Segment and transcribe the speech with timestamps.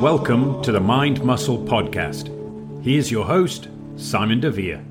[0.00, 2.32] Welcome to the Mind Muscle Podcast.
[2.82, 4.82] Here's your host, Simon Devere.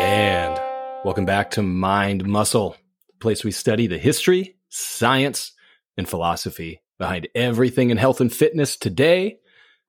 [0.00, 0.60] And
[1.04, 2.76] welcome back to Mind Muscle,
[3.06, 5.52] the place we study the history, science,
[5.96, 8.76] and philosophy behind everything in health and fitness.
[8.76, 9.38] Today,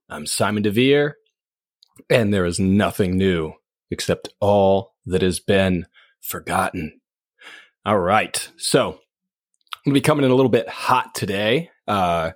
[0.09, 1.15] I'm Simon Devere,
[2.07, 3.53] and there is nothing new
[3.89, 5.87] except all that has been
[6.21, 7.01] forgotten.
[7.89, 8.51] All right.
[8.57, 8.99] So I'm going
[9.85, 11.71] to be coming in a little bit hot today.
[11.87, 12.33] Uh,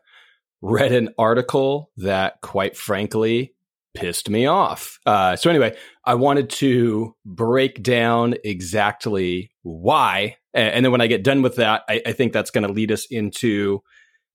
[0.64, 3.54] read an article that, quite frankly,
[3.94, 4.98] pissed me off.
[5.06, 11.24] Uh, so anyway, I wanted to break down exactly why, and, then when I get
[11.24, 13.84] done with that, I, I think that's going to lead us into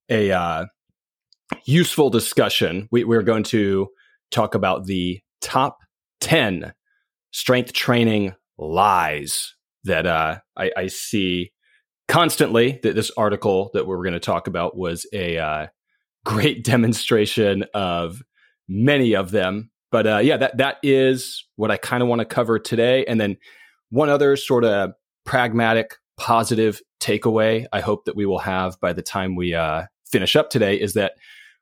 [0.09, 0.67] a uh,
[1.65, 2.89] useful discussion.
[2.93, 3.89] We, we're going to
[4.31, 5.79] talk about the top
[6.21, 6.75] ten
[7.33, 9.57] strength training lies
[9.89, 11.51] that uh, I, I, see
[12.07, 12.81] constantly.
[12.83, 15.67] That this article that we're going to talk about was a uh,
[16.25, 18.23] great demonstration of
[18.69, 19.71] many of them.
[19.91, 23.05] But uh, yeah, that that is what I kind of want to cover today.
[23.07, 23.37] And then
[23.91, 24.93] one other sort of
[25.25, 30.37] pragmatic, positive takeaway I hope that we will have by the time we uh, finish
[30.37, 31.13] up today is that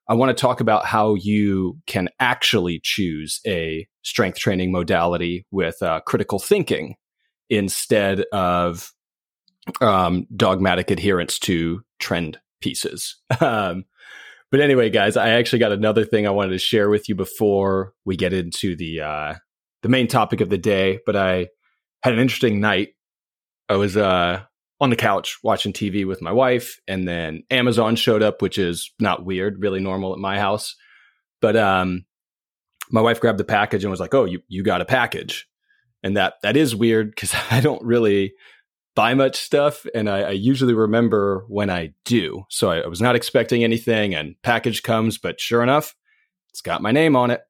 [0.08, 5.82] I want to talk about how you can actually choose a strength training modality with
[5.82, 6.94] uh, critical thinking
[7.48, 8.92] instead of
[9.80, 13.16] um, dogmatic adherence to trend pieces.
[13.40, 13.84] Um,
[14.52, 17.92] but anyway, guys, I actually got another thing I wanted to share with you before
[18.04, 19.34] we get into the uh,
[19.82, 21.00] the main topic of the day.
[21.04, 21.48] But I
[22.02, 22.90] had an interesting night.
[23.68, 24.42] I was uh,
[24.80, 28.92] on the couch watching TV with my wife, and then Amazon showed up, which is
[29.00, 30.76] not weird, really normal at my house.
[31.40, 32.04] But um,
[32.90, 35.48] my wife grabbed the package and was like, "Oh, you you got a package,"
[36.02, 38.34] and that that is weird because I don't really
[38.94, 42.44] buy much stuff, and I, I, usually remember when I do.
[42.48, 45.94] So I, I was not expecting anything, and package comes, but sure enough,
[46.50, 47.42] it's got my name on it.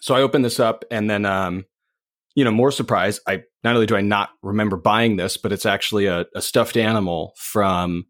[0.00, 1.66] So I open this up, and then um,
[2.36, 5.66] you know, more surprise, I not only do I not remember buying this, but it's
[5.66, 8.04] actually a, a stuffed animal from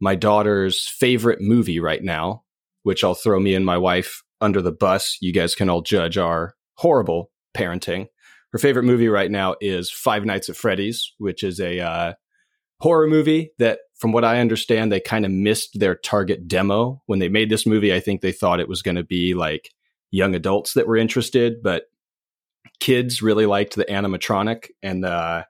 [0.00, 2.44] my daughter's favorite movie right now,
[2.84, 5.18] which I'll throw me and my wife under the bus.
[5.20, 8.06] You guys can all judge our horrible parenting.
[8.54, 12.12] Her favorite movie right now is Five Nights at Freddy's, which is a uh,
[12.78, 17.18] horror movie that, from what I understand, they kind of missed their target demo when
[17.18, 17.92] they made this movie.
[17.92, 19.70] I think they thought it was going to be like
[20.12, 21.86] young adults that were interested, but
[22.78, 25.42] kids really liked the animatronic and uh,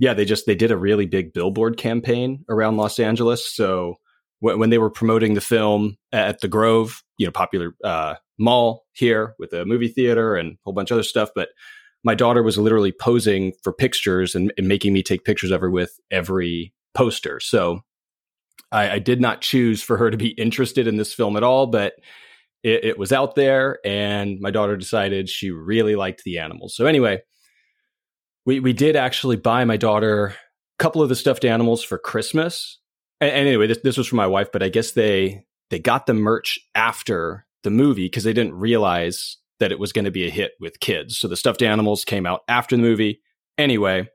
[0.00, 3.48] yeah, they just they did a really big billboard campaign around Los Angeles.
[3.48, 3.94] So
[4.40, 8.86] when, when they were promoting the film at the Grove, you know, popular uh, mall
[8.92, 11.50] here with a movie theater and a whole bunch of other stuff, but
[12.04, 15.70] my daughter was literally posing for pictures and, and making me take pictures of her
[15.70, 17.40] with every poster.
[17.40, 17.80] So
[18.70, 21.66] I, I, did not choose for her to be interested in this film at all,
[21.66, 21.94] but
[22.62, 26.74] it, it was out there, and my daughter decided she really liked the animals.
[26.76, 27.22] So anyway,
[28.46, 30.34] we we did actually buy my daughter a
[30.78, 32.78] couple of the stuffed animals for Christmas.
[33.20, 36.06] And, and anyway, this, this was for my wife, but I guess they they got
[36.06, 40.26] the merch after the movie because they didn't realize that it was going to be
[40.26, 41.18] a hit with kids.
[41.18, 43.20] So the stuffed animals came out after the movie.
[43.56, 44.08] Anyway,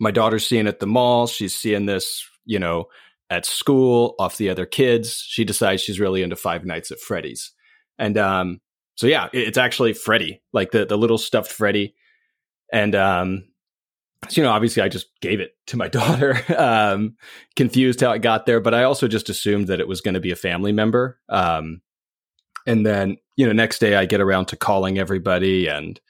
[0.00, 1.26] my daughter's seeing it at the mall.
[1.26, 2.86] She's seeing this, you know,
[3.30, 5.24] at school off the other kids.
[5.26, 7.52] She decides she's really into Five Nights at Freddy's.
[7.98, 8.60] And um,
[8.96, 11.94] so yeah, it's actually Freddy, like the the little stuffed Freddy.
[12.72, 13.44] And um,
[14.28, 16.40] so, you know, obviously I just gave it to my daughter.
[16.56, 17.16] um,
[17.56, 20.20] confused how it got there, but I also just assumed that it was going to
[20.20, 21.18] be a family member.
[21.28, 21.80] Um,
[22.66, 26.00] and then, you know, next day I get around to calling everybody and,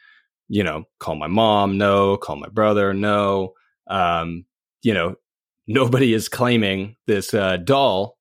[0.48, 3.54] you know, call my mom, no, call my brother, no.
[3.88, 4.44] Um,
[4.82, 5.16] you know,
[5.66, 8.18] nobody is claiming this uh, doll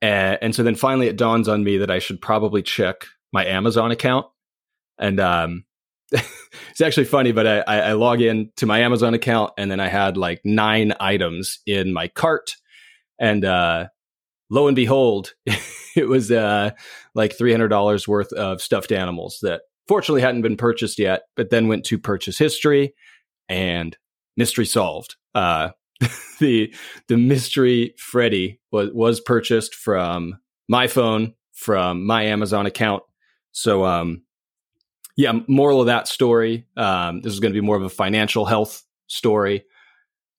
[0.00, 3.44] and, and so then finally it dawns on me that I should probably check my
[3.44, 4.26] Amazon account.
[4.98, 5.64] And um,
[6.12, 9.80] it's actually funny, but I, I, I log in to my Amazon account and then
[9.80, 12.56] I had like nine items in my cart.
[13.20, 13.88] And uh,
[14.50, 15.34] lo and behold,
[15.96, 16.70] it was uh,
[17.14, 21.84] like $300 worth of stuffed animals that fortunately hadn't been purchased yet, but then went
[21.86, 22.94] to purchase history
[23.48, 23.96] and
[24.36, 25.16] mystery solved.
[25.34, 25.70] Uh,
[26.38, 26.72] the
[27.08, 33.02] the mystery Freddy was was purchased from my phone from my Amazon account.
[33.50, 34.22] So um
[35.16, 36.64] yeah, moral of that story.
[36.76, 39.64] Um, this is going to be more of a financial health story.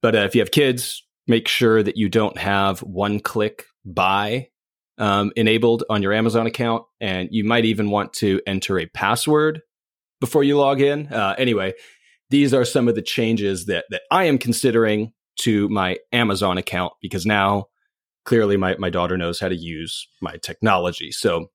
[0.01, 4.49] But uh, if you have kids, make sure that you don't have one click buy
[4.97, 6.83] um, enabled on your Amazon account.
[6.99, 9.61] And you might even want to enter a password
[10.19, 11.07] before you log in.
[11.07, 11.73] Uh, anyway,
[12.29, 16.93] these are some of the changes that, that I am considering to my Amazon account
[17.01, 17.65] because now
[18.25, 21.11] clearly my, my daughter knows how to use my technology.
[21.11, 21.47] So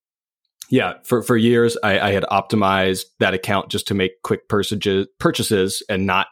[0.70, 5.06] yeah, for, for years I, I had optimized that account just to make quick purchases
[5.20, 6.28] purchases and not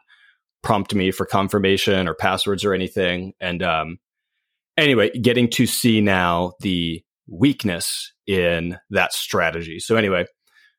[0.62, 3.34] prompt me for confirmation or passwords or anything.
[3.40, 3.98] And um,
[4.76, 9.78] anyway, getting to see now the weakness in that strategy.
[9.78, 10.26] So anyway,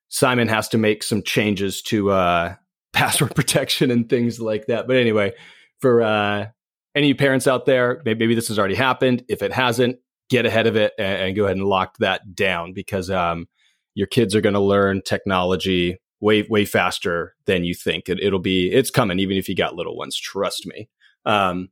[0.10, 2.56] Simon has to make some changes to uh,
[2.94, 4.88] password protection and things like that.
[4.88, 5.34] But anyway,
[5.80, 6.48] for uh,
[6.96, 9.24] any parents out there, maybe this has already happened.
[9.28, 9.98] If it hasn't,
[10.30, 13.48] get ahead of it and, and go ahead and lock that down because um,
[13.94, 18.08] your kids are going to learn technology way way faster than you think.
[18.08, 20.18] It, will be it's coming, even if you got little ones.
[20.18, 20.90] Trust me.
[21.26, 21.70] Um,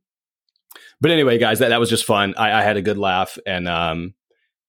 [1.00, 2.34] but anyway, guys, that, that was just fun.
[2.36, 4.14] I, I had a good laugh, and um,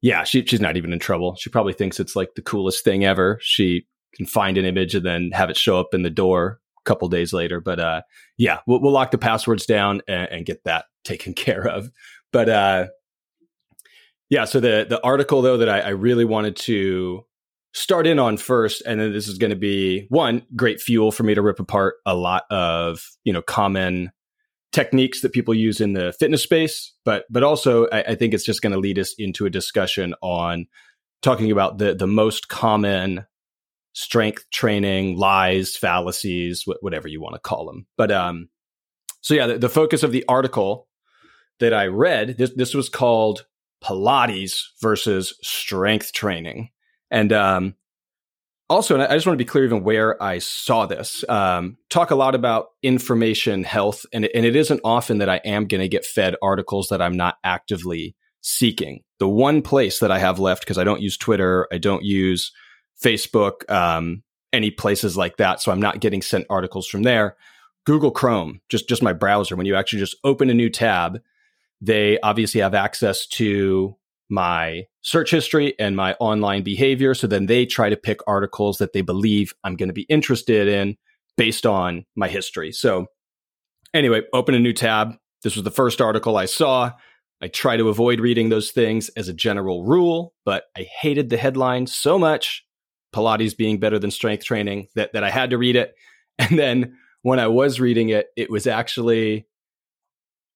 [0.01, 1.35] yeah, she, she's not even in trouble.
[1.35, 3.39] She probably thinks it's like the coolest thing ever.
[3.41, 6.83] She can find an image and then have it show up in the door a
[6.83, 7.59] couple days later.
[7.59, 8.01] But uh,
[8.38, 11.89] yeah, we'll, we'll, lock the passwords down and, and, get that taken care of.
[12.31, 12.88] But uh,
[14.29, 17.25] yeah, so the the article though that I, I really wanted to
[17.73, 21.23] start in on first, and then this is going to be one great fuel for
[21.23, 24.11] me to rip apart a lot of you know common
[24.74, 28.46] techniques that people use in the fitness space, but but also I, I think it's
[28.46, 30.68] just going to lead us into a discussion on
[31.22, 33.25] talking about the the most common
[33.94, 37.86] strength training lies, fallacies, wh- whatever you want to call them.
[37.96, 38.50] But um,
[39.22, 40.88] so yeah, the, the focus of the article
[41.60, 43.46] that I read this this was called
[43.84, 46.70] Pilates versus strength training,
[47.12, 47.75] and um,
[48.74, 51.24] also, and I just want to be clear even where I saw this.
[51.30, 55.68] Um, talk a lot about information health, and, and it isn't often that I am
[55.68, 59.02] going to get fed articles that I'm not actively seeking.
[59.20, 62.52] The one place that I have left, because I don't use Twitter, I don't use
[63.02, 67.38] Facebook, um, any places like that, so I'm not getting sent articles from there.
[67.86, 69.56] Google Chrome, just just my browser.
[69.56, 71.20] When you actually just open a new tab,
[71.81, 73.96] they obviously have access to
[74.33, 77.13] my search history and my online behavior.
[77.13, 80.68] So then they try to pick articles that they believe I'm going to be interested
[80.68, 80.97] in
[81.38, 82.71] based on my history.
[82.71, 83.06] So
[83.94, 85.13] anyway, open a new tab.
[85.44, 86.91] This was the first article I saw.
[87.41, 91.38] I try to avoid reading those things as a general rule, but I hated the
[91.38, 92.65] headline so much,
[93.13, 95.94] Pilates being better than strength training, that, that I had to read it.
[96.39, 99.45] And then when I was reading it, it was actually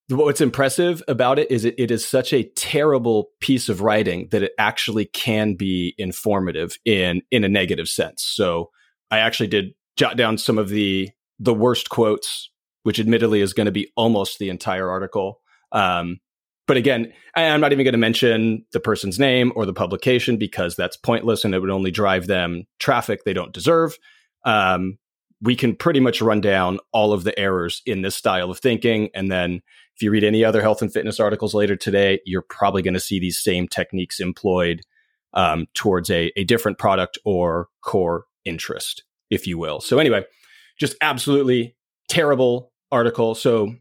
[0.08, 4.42] what's impressive about it is it, it is such a terrible piece of writing that
[4.42, 8.22] it actually can be informative in in a negative sense.
[8.24, 8.70] So
[9.10, 12.50] I actually did jot down some of the the worst quotes,
[12.82, 15.40] which admittedly is going to be almost the entire article.
[15.72, 16.18] Um,
[16.66, 20.76] but again, I'm not even going to mention the person's name or the publication because
[20.76, 23.96] that's pointless and it would only drive them traffic they don't deserve.
[24.44, 24.98] Um,
[25.40, 29.08] we can pretty much run down all of the errors in this style of thinking.
[29.14, 29.62] And then
[29.98, 33.00] if you read any other health and fitness articles later today, you're probably going to
[33.00, 34.82] see these same techniques employed
[35.34, 39.80] um, towards a, a different product or core interest, if you will.
[39.80, 40.24] So, anyway,
[40.78, 41.74] just absolutely
[42.08, 43.34] terrible article.
[43.34, 43.74] So,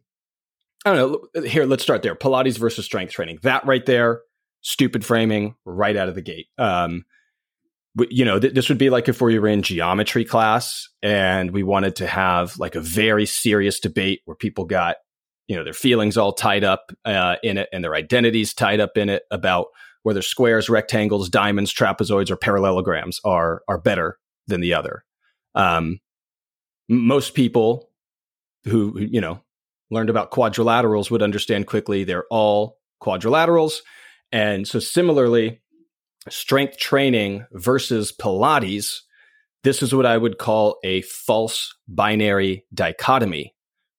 [0.86, 1.44] I don't know.
[1.44, 2.16] Here, let's start there.
[2.16, 3.38] Pilates versus strength training.
[3.44, 4.22] That right there,
[4.62, 6.48] stupid framing right out of the gate.
[6.58, 7.06] Um,
[8.10, 11.62] you know, th- this would be like if we were in geometry class and we
[11.62, 14.96] wanted to have like a very serious debate where people got,
[15.48, 18.98] you know, their feelings all tied up uh, in it and their identities tied up
[18.98, 19.68] in it about
[20.04, 25.04] whether squares, rectangles, diamonds, trapezoids, or parallelograms are are better than the other.
[25.56, 26.00] Um,
[26.90, 27.90] most people
[28.66, 29.42] who you know
[29.90, 33.80] learned about quadrilaterals would understand quickly they're all quadrilaterals,
[34.32, 35.62] and so similarly
[36.30, 39.00] strength training versus Pilates,
[39.64, 43.54] this is what I would call a false binary dichotomy.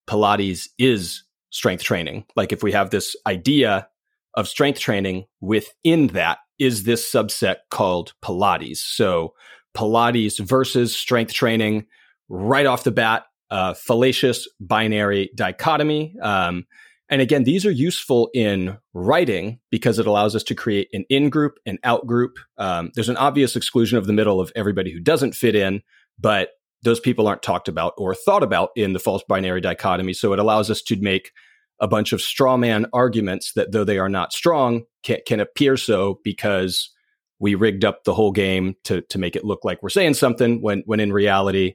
[0.08, 2.24] Pilates is strength training.
[2.36, 3.88] Like if we have this idea
[4.34, 8.78] of strength training within that is this subset called Pilates.
[8.78, 9.34] So
[9.76, 11.86] Pilates versus strength training
[12.28, 16.14] right off the bat, uh, fallacious binary dichotomy.
[16.20, 16.66] Um,
[17.08, 21.30] and again, these are useful in writing because it allows us to create an in
[21.30, 22.38] group, an out group.
[22.58, 25.82] Um, there's an obvious exclusion of the middle of everybody who doesn't fit in,
[26.18, 26.50] but
[26.82, 30.12] those people aren't talked about or thought about in the false binary dichotomy.
[30.12, 31.32] So it allows us to make
[31.80, 35.76] a bunch of straw man arguments that, though they are not strong, can, can appear
[35.76, 36.90] so because
[37.38, 40.60] we rigged up the whole game to to make it look like we're saying something
[40.60, 41.74] when when in reality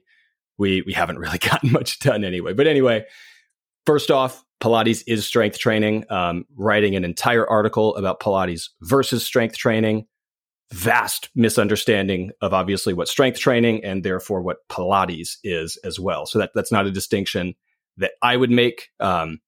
[0.58, 2.52] we we haven't really gotten much done anyway.
[2.52, 3.04] But anyway,
[3.86, 6.04] first off, Pilates is strength training.
[6.10, 10.06] Um, writing an entire article about Pilates versus strength training.
[10.74, 16.26] Vast misunderstanding of obviously what strength training and therefore what Pilates is as well.
[16.26, 17.54] So that that's not a distinction
[17.96, 18.88] that I would make.
[18.98, 19.38] Um,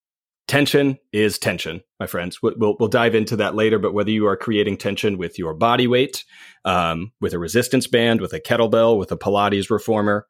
[0.47, 2.41] tension is tension, my friends.
[2.41, 5.89] We'll, we'll dive into that later, but whether you are creating tension with your body
[5.89, 6.25] weight,
[6.65, 10.29] um, with a resistance band, with a kettlebell, with a Pilates reformer,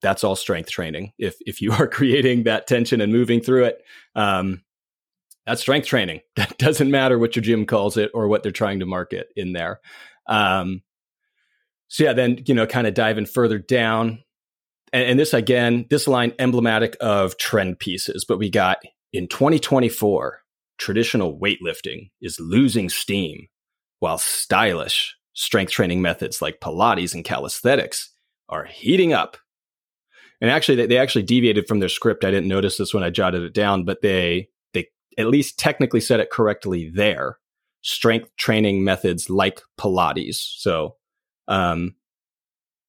[0.00, 1.12] that's all strength training.
[1.18, 3.82] If, if you are creating that tension and moving through it,
[4.14, 4.62] um,
[5.46, 6.20] that's strength training.
[6.36, 9.52] That doesn't matter what your gym calls it or what they're trying to market in
[9.52, 9.80] there.
[10.26, 10.82] Um,
[11.88, 14.22] so yeah, then, you know, kind of diving further down,
[14.92, 18.78] and, and this again, this line emblematic of trend pieces, but we got
[19.12, 20.40] in 2024,
[20.78, 23.46] traditional weightlifting is losing steam,
[24.00, 28.10] while stylish strength training methods like Pilates and calisthenics
[28.48, 29.36] are heating up.
[30.40, 32.24] And actually, they, they actually deviated from their script.
[32.24, 34.48] I didn't notice this when I jotted it down, but they they
[35.18, 37.38] at least technically said it correctly there.
[37.82, 40.36] Strength training methods like Pilates.
[40.58, 40.96] So,
[41.48, 41.94] um,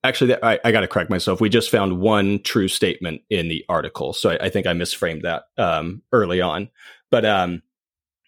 [0.03, 1.39] actually, I, I got to correct myself.
[1.39, 5.23] We just found one true statement in the article, so I, I think I misframed
[5.23, 6.69] that um, early on.
[7.11, 7.61] But um,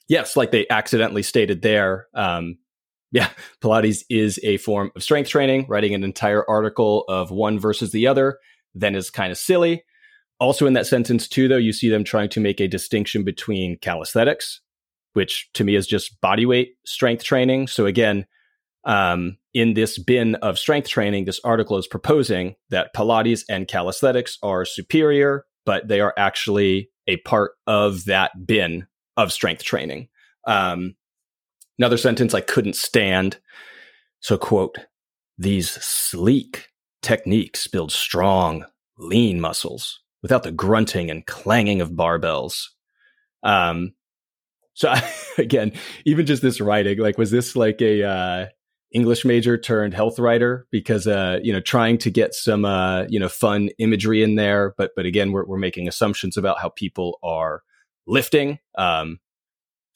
[0.07, 2.57] yes, like they accidentally stated there, um,
[3.11, 3.29] yeah,
[3.61, 5.65] Pilates is a form of strength training.
[5.67, 8.37] Writing an entire article of one versus the other
[8.75, 9.83] then is kind of silly.
[10.39, 13.77] Also, in that sentence, too, though, you see them trying to make a distinction between
[13.79, 14.61] calisthenics,
[15.13, 17.67] which to me is just body weight strength training.
[17.67, 18.25] So, again,
[18.85, 24.37] um, in this bin of strength training, this article is proposing that Pilates and calisthenics
[24.41, 30.07] are superior, but they are actually a part of that bin of strength training.
[30.47, 30.95] Um,
[31.77, 33.39] another sentence I couldn't stand.
[34.21, 34.77] So, quote,
[35.37, 36.69] these sleek
[37.01, 38.65] techniques build strong,
[38.97, 42.65] lean muscles without the grunting and clanging of barbells.
[43.43, 43.93] Um,
[44.73, 44.93] so
[45.37, 45.73] again,
[46.05, 48.45] even just this writing, like, was this like a, uh,
[48.91, 53.19] English major turned health writer because uh, you know trying to get some uh, you
[53.19, 57.19] know fun imagery in there, but but again we're we're making assumptions about how people
[57.23, 57.61] are
[58.07, 58.59] lifting.
[58.77, 59.19] Um,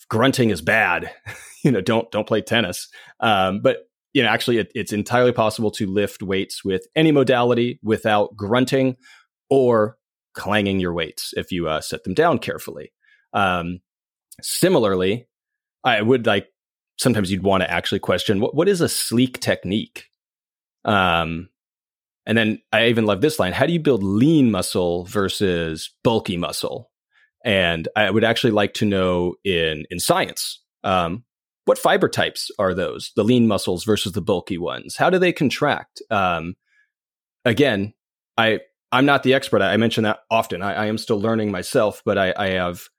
[0.10, 1.12] grunting is bad,
[1.64, 2.88] you know don't don't play tennis.
[3.20, 7.80] Um, but you know actually it, it's entirely possible to lift weights with any modality
[7.82, 8.96] without grunting
[9.50, 9.98] or
[10.34, 12.92] clanging your weights if you uh, set them down carefully.
[13.34, 13.80] Um,
[14.42, 15.28] similarly,
[15.84, 16.48] I would like
[16.98, 20.06] sometimes you'd want to actually question what what is a sleek technique.
[20.86, 21.50] Um,
[22.26, 26.38] and then I even love this line: How do you build lean muscle versus bulky
[26.38, 26.92] muscle?
[27.46, 31.24] And I would actually like to know in in science um,
[31.66, 33.12] what fiber types are those?
[33.16, 34.96] The lean muscles versus the bulky ones.
[34.98, 36.02] How do they contract?
[36.10, 36.56] Um,
[37.46, 37.94] again,
[38.38, 38.60] I
[38.94, 39.64] I'm not the expert.
[39.64, 40.62] I mention that often.
[40.62, 42.90] I, I am still learning myself, but I, I have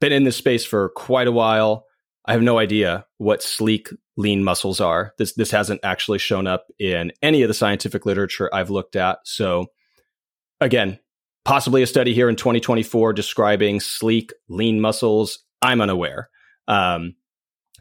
[0.00, 1.86] been in this space for quite a while.
[2.24, 5.12] I have no idea what sleek lean muscles are.
[5.18, 9.18] This this hasn't actually shown up in any of the scientific literature I've looked at.
[9.24, 9.66] So
[10.60, 11.00] again,
[11.44, 15.40] possibly a study here in 2024 describing sleek lean muscles.
[15.60, 16.30] I'm unaware.
[16.68, 17.16] Um,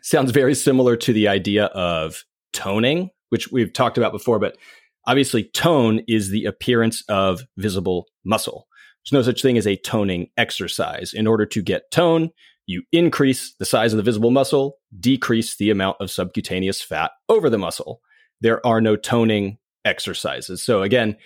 [0.01, 4.57] sounds very similar to the idea of toning, which we've talked about before, but
[5.05, 8.67] obviously tone is the appearance of visible muscle.
[9.03, 11.13] There's no such thing as a toning exercise.
[11.13, 12.29] In order to get tone,
[12.65, 17.50] you increase the size of the visible muscle, decrease the amount of subcutaneous fat over
[17.50, 18.00] the muscle.
[18.39, 20.63] There are no toning exercises.
[20.63, 21.17] So again,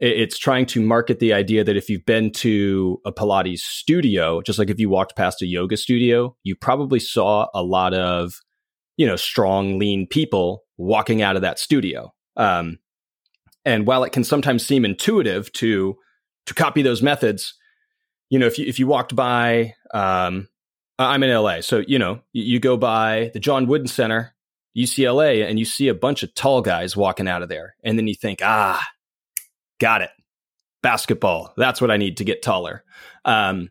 [0.00, 4.58] it's trying to market the idea that if you've been to a Pilates studio, just
[4.58, 8.34] like if you walked past a yoga studio, you probably saw a lot of,
[8.96, 12.12] you know, strong, lean people walking out of that studio.
[12.36, 12.78] Um,
[13.64, 15.96] and while it can sometimes seem intuitive to
[16.46, 17.54] to copy those methods,
[18.30, 20.48] you know, if you if you walked by um,
[20.98, 21.60] I'm in LA.
[21.60, 24.34] So, you know, you, you, go by the John Wooden Center,
[24.76, 27.74] UCLA, and you see a bunch of tall guys walking out of there.
[27.82, 28.84] And then you think, ah,
[29.78, 30.10] got it.
[30.82, 31.52] Basketball.
[31.56, 32.84] That's what I need to get taller.
[33.24, 33.70] Um,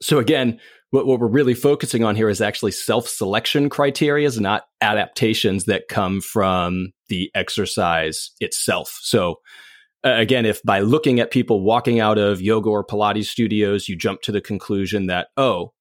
[0.00, 4.64] so, again, what, what we're really focusing on here is actually self selection criteria, not
[4.80, 8.98] adaptations that come from the exercise itself.
[9.02, 9.36] So,
[10.04, 13.96] uh, again, if by looking at people walking out of yoga or Pilates studios, you
[13.96, 15.72] jump to the conclusion that, oh,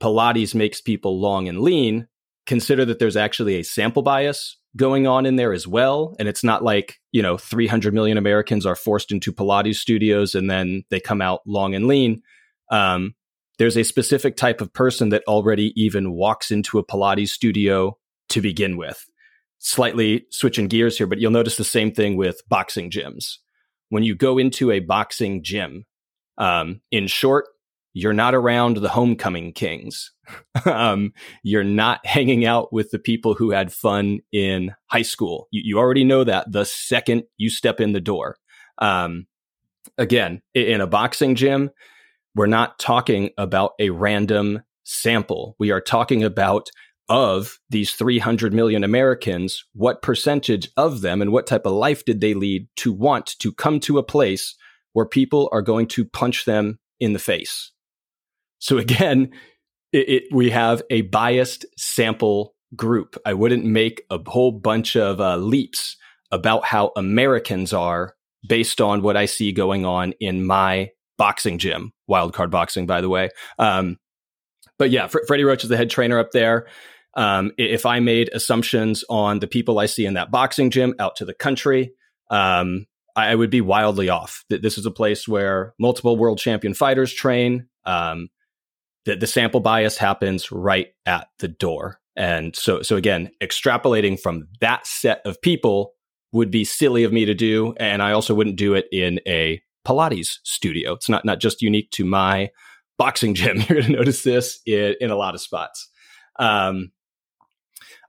[0.00, 2.06] Pilates makes people long and lean,
[2.46, 6.14] consider that there's actually a sample bias going on in there as well.
[6.18, 10.50] And it's not like, you know, 300 million Americans are forced into Pilates studios and
[10.50, 12.22] then they come out long and lean.
[12.70, 13.14] Um,
[13.58, 17.96] there's a specific type of person that already even walks into a Pilates studio
[18.30, 19.04] to begin with.
[19.58, 23.36] Slightly switching gears here, but you'll notice the same thing with boxing gyms.
[23.88, 25.84] When you go into a boxing gym,
[26.36, 27.46] um, in short,
[27.92, 30.12] you're not around the homecoming kings.
[30.64, 35.46] um, you're not hanging out with the people who had fun in high school.
[35.52, 38.36] You, you already know that the second you step in the door.
[38.78, 39.26] Um,
[39.96, 41.70] again, in a boxing gym,
[42.34, 45.56] we're not talking about a random sample.
[45.58, 46.70] We are talking about
[47.08, 52.20] of these 300 million Americans, what percentage of them and what type of life did
[52.20, 54.54] they lead to want to come to a place
[54.94, 57.72] where people are going to punch them in the face?
[58.58, 59.30] So again,
[59.92, 63.16] it, it, we have a biased sample group.
[63.24, 65.96] I wouldn't make a whole bunch of uh, leaps
[66.32, 71.92] about how Americans are based on what I see going on in my boxing gym,
[72.10, 73.30] wildcard boxing, by the way.
[73.58, 73.98] Um,
[74.78, 76.66] but yeah, Fr- Freddie Roach is the head trainer up there.
[77.16, 81.16] Um, if I made assumptions on the people I see in that boxing gym out
[81.16, 81.92] to the country,
[82.30, 84.44] um, I, would be wildly off.
[84.50, 87.68] This is a place where multiple world champion fighters train.
[87.84, 88.28] Um,
[89.04, 92.00] the, the sample bias happens right at the door.
[92.16, 95.92] And so, so again, extrapolating from that set of people
[96.32, 97.74] would be silly of me to do.
[97.78, 100.92] And I also wouldn't do it in a Pilates studio.
[100.92, 102.50] It's not, not just unique to my
[102.98, 103.58] boxing gym.
[103.58, 105.88] You're going to notice this in, in, a lot of spots.
[106.38, 106.92] Um,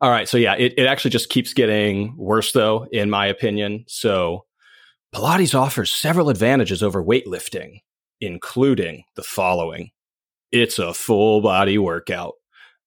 [0.01, 0.27] all right.
[0.27, 3.86] So yeah, it, it actually just keeps getting worse though, in my opinion.
[3.88, 4.46] So
[5.13, 7.82] Pilates offers several advantages over weightlifting,
[8.20, 9.91] including the following.
[10.51, 12.34] It's a full body workout.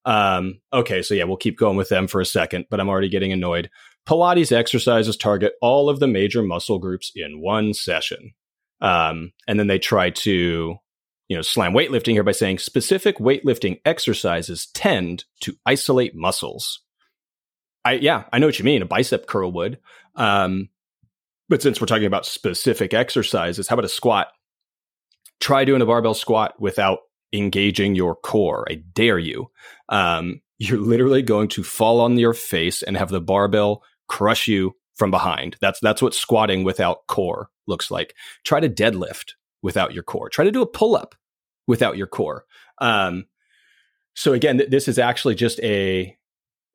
[0.04, 3.09] Um, okay, so yeah, we'll keep going with them for a second, but I'm already
[3.09, 3.71] getting annoyed.
[4.07, 8.33] Pilates exercises target all of the major muscle groups in one session.
[8.80, 10.76] Um, and then they try to,
[11.28, 16.80] you know, slam weightlifting here by saying specific weightlifting exercises tend to isolate muscles.
[17.85, 18.82] I, yeah, I know what you mean.
[18.82, 19.78] A bicep curl would.
[20.14, 20.68] Um,
[21.49, 24.28] but since we're talking about specific exercises, how about a squat?
[25.40, 26.99] Try doing a barbell squat without
[27.32, 28.66] engaging your core.
[28.70, 29.50] I dare you.
[29.88, 34.75] Um, you're literally going to fall on your face and have the barbell crush you
[34.97, 35.56] from behind.
[35.61, 38.15] That's that's what squatting without core looks like.
[38.45, 39.33] Try to deadlift
[39.63, 40.29] without your core.
[40.29, 41.15] Try to do a pull up
[41.67, 42.45] without your core.
[42.79, 43.27] Um,
[44.15, 46.17] so again, th- this is actually just a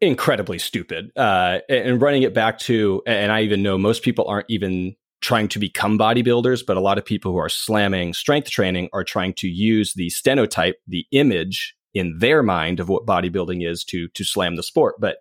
[0.02, 1.12] incredibly stupid.
[1.16, 5.48] Uh, and running it back to, and I even know most people aren't even trying
[5.48, 9.34] to become bodybuilders, but a lot of people who are slamming strength training are trying
[9.36, 14.24] to use the stenotype, the image in their mind of what bodybuilding is to to
[14.24, 14.96] slam the sport.
[15.00, 15.18] But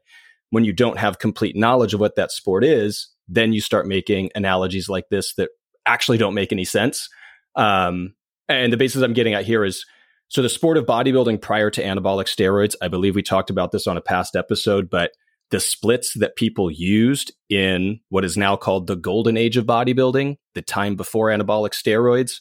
[0.51, 4.31] when you don't have complete knowledge of what that sport is, then you start making
[4.35, 5.51] analogies like this that
[5.87, 7.09] actually don't make any sense.
[7.57, 8.14] Um,
[8.49, 9.85] and the basis I'm getting at here is
[10.29, 13.87] so the sport of bodybuilding prior to anabolic steroids, I believe we talked about this
[13.87, 15.12] on a past episode, but
[15.51, 20.37] the splits that people used in what is now called the golden age of bodybuilding,
[20.55, 22.40] the time before anabolic steroids,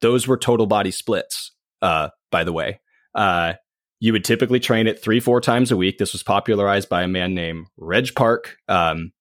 [0.00, 2.80] those were total body splits, uh, by the way.
[3.14, 3.52] Uh,
[4.00, 5.98] you would typically train it three, four times a week.
[5.98, 8.56] This was popularized by a man named Reg Park.
[8.68, 9.12] Um,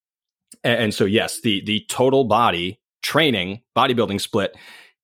[0.63, 4.54] and, and, so, yes, the the total body training bodybuilding split,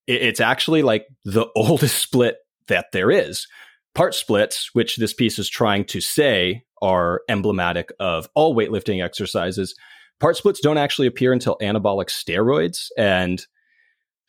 [0.08, 2.38] it's actually like the oldest split
[2.68, 3.48] that there is.
[3.96, 9.74] Part splits, which this piece is trying to say are emblematic of all weightlifting exercises.
[10.20, 12.88] Part splits don't actually appear until anabolic steroids.
[12.98, 13.46] And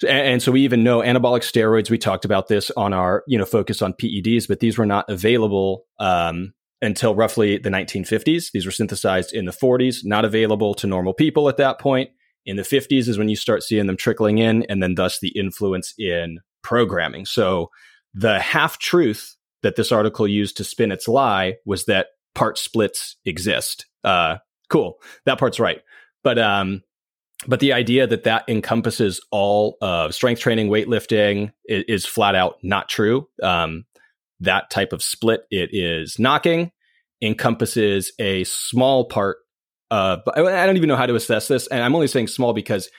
[0.09, 1.89] and so we even know anabolic steroids.
[1.89, 5.09] We talked about this on our, you know, focus on PEDs, but these were not
[5.09, 8.51] available um, until roughly the 1950s.
[8.53, 12.11] These were synthesized in the 40s, not available to normal people at that point.
[12.47, 15.29] In the 50s is when you start seeing them trickling in, and then thus the
[15.29, 17.27] influence in programming.
[17.27, 17.71] So
[18.13, 23.17] the half truth that this article used to spin its lie was that part splits
[23.25, 23.87] exist.
[24.03, 24.37] Uh,
[24.69, 24.99] cool.
[25.25, 25.83] That part's right.
[26.23, 26.83] But, um,
[27.47, 32.59] but the idea that that encompasses all of strength training, weightlifting is, is flat out
[32.63, 33.29] not true.
[33.43, 33.85] Um,
[34.41, 36.73] that type of split it is knocking
[37.23, 39.39] encompasses a small part
[39.95, 41.67] of, I don't even know how to assess this.
[41.69, 42.91] And I'm only saying small because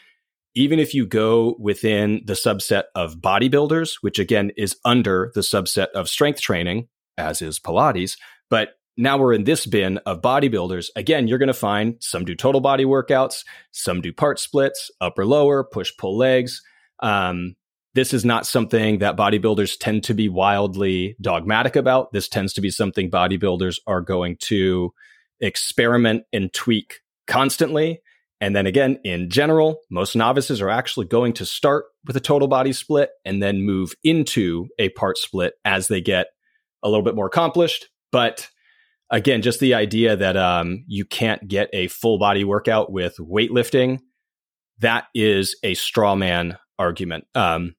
[0.56, 5.88] even if you go within the subset of bodybuilders, which again is under the subset
[5.88, 8.18] of strength training, as is Pilates,
[8.50, 10.88] but now we're in this bin of bodybuilders.
[10.96, 15.26] Again, you're going to find some do total body workouts, some do part splits, upper
[15.26, 16.62] lower, push pull legs.
[17.02, 17.56] Um,
[17.94, 22.14] this is not something that bodybuilders tend to be wildly dogmatic about.
[22.14, 24.94] This tends to be something bodybuilders are going to
[25.40, 28.02] experiment and tweak constantly.
[28.42, 32.48] And then again, in general, most novices are actually going to start with a total
[32.48, 36.28] body split and then move into a part split as they get
[36.84, 37.90] a little bit more accomplished.
[38.12, 38.50] But
[39.10, 44.00] again, just the idea that um, you can't get a full body workout with weightlifting,
[44.80, 47.26] that is a straw man argument.
[47.34, 47.76] Um,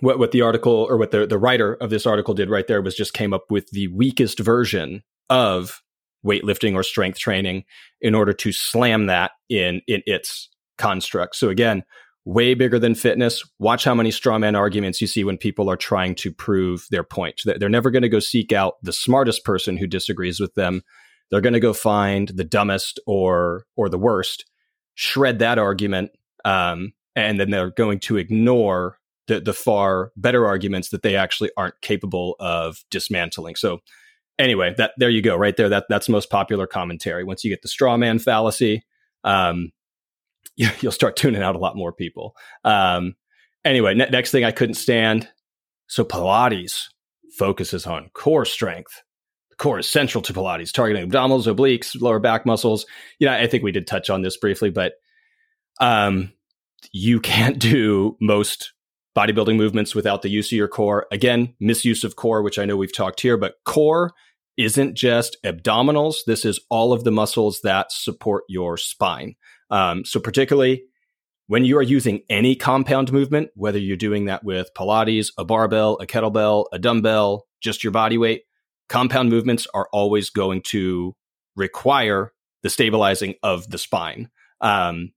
[0.00, 2.82] what, what the article or what the, the writer of this article did right there
[2.82, 5.80] was just came up with the weakest version of
[6.26, 7.64] weightlifting or strength training
[8.00, 11.36] in order to slam that in in its construct.
[11.36, 11.84] So again,
[12.26, 13.42] way bigger than fitness.
[13.58, 17.40] Watch how many strawman arguments you see when people are trying to prove their point.
[17.44, 20.82] They're never going to go seek out the smartest person who disagrees with them.
[21.30, 24.44] They're going to go find the dumbest or or the worst,
[24.94, 26.10] shred that argument,
[26.44, 31.50] um, and then they're going to ignore the, the far better arguments that they actually
[31.56, 33.56] aren't capable of dismantling.
[33.56, 33.80] So
[34.38, 35.68] anyway, that there you go, right there.
[35.68, 37.24] That that's most popular commentary.
[37.24, 38.84] Once you get the straw man fallacy,
[39.24, 39.72] um,
[40.56, 42.34] you, will start tuning out a lot more people.
[42.64, 43.14] Um,
[43.64, 45.28] anyway, ne- next thing I couldn't stand.
[45.88, 46.84] So Pilates
[47.38, 49.02] focuses on core strength.
[49.50, 52.86] The core is central to Pilates, targeting abdominals, obliques, lower back muscles.
[53.18, 54.94] You know, I think we did touch on this briefly, but
[55.80, 56.32] um,
[56.92, 58.72] you can't do most
[59.16, 61.06] bodybuilding movements without the use of your core.
[61.10, 64.12] Again, misuse of core, which I know we've talked here, but core
[64.56, 66.16] isn't just abdominals.
[66.26, 69.34] This is all of the muscles that support your spine.
[69.70, 70.84] Um, so, particularly
[71.48, 75.96] when you are using any compound movement, whether you're doing that with Pilates, a barbell,
[76.00, 78.42] a kettlebell, a dumbbell, just your body weight,
[78.88, 81.14] compound movements are always going to
[81.54, 84.28] require the stabilizing of the spine.
[84.60, 85.12] Um,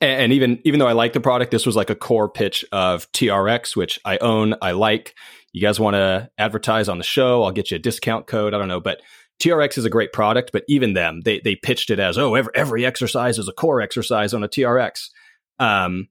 [0.00, 3.10] and even even though I like the product, this was like a core pitch of
[3.12, 5.14] TRX, which I own, I like.
[5.52, 7.42] You guys want to advertise on the show?
[7.42, 8.54] I'll get you a discount code.
[8.54, 9.00] I don't know, but
[9.40, 12.52] TRX is a great product, but even them, they they pitched it as, oh, every,
[12.54, 15.08] every exercise is a core exercise on a TRX.
[15.58, 16.08] Um,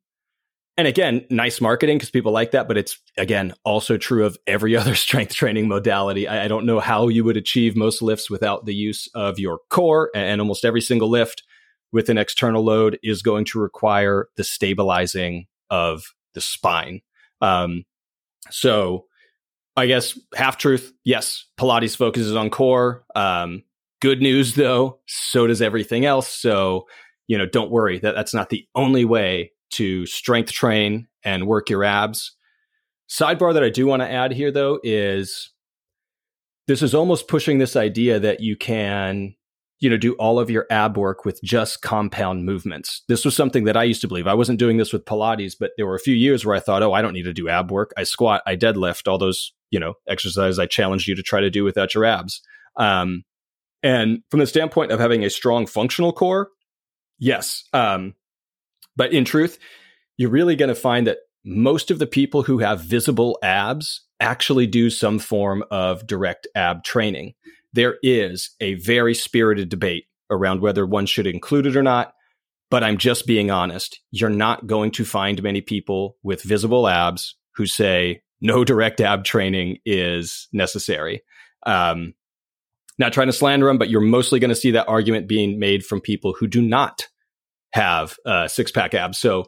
[0.78, 4.75] and again, nice marketing because people like that, but it's again also true of every
[4.78, 6.28] other strength training modality.
[6.28, 9.60] I, I, don't know how you would achieve most lifts without the use of your
[9.69, 11.43] core, and almost every single lift
[11.91, 17.02] with an external load is going to require the stabilizing of the spine.
[17.41, 17.84] Um,
[18.49, 19.06] so
[19.79, 23.03] I guess half truth, yes, Pilates focuses on core.
[23.15, 23.63] Um,
[24.01, 26.27] good news though, so does everything else.
[26.27, 26.85] So,
[27.27, 31.69] you know, don't worry that that's not the only way to strength train and work
[31.69, 32.35] your abs.
[33.09, 35.51] Sidebar that I do want to add here though is
[36.67, 39.33] this is almost pushing this idea that you can
[39.79, 43.03] you know, do all of your ab work with just compound movements.
[43.07, 44.27] This was something that I used to believe.
[44.27, 46.83] I wasn't doing this with Pilates, but there were a few years where I thought,
[46.83, 47.91] oh, I don't need to do ab work.
[47.97, 51.49] I squat, I deadlift, all those, you know, exercises I challenged you to try to
[51.49, 52.41] do without your abs.
[52.75, 53.23] Um,
[53.81, 56.49] and from the standpoint of having a strong functional core,
[57.17, 57.63] yes.
[57.71, 58.15] Um,
[58.97, 59.59] but in truth,
[60.17, 64.67] you're really going to find that most of the people who have visible abs actually
[64.67, 67.33] do some form of direct ab training
[67.73, 72.13] there is a very spirited debate around whether one should include it or not.
[72.71, 73.99] But I'm just being honest.
[74.12, 79.23] You're not going to find many people with visible abs who say no direct ab
[79.23, 81.23] training is necessary.
[81.65, 82.13] Um,
[82.99, 85.84] not trying to slander them, but you're mostly going to see that argument being made
[85.84, 87.08] from people who do not
[87.71, 89.17] have uh, six pack abs.
[89.17, 89.45] So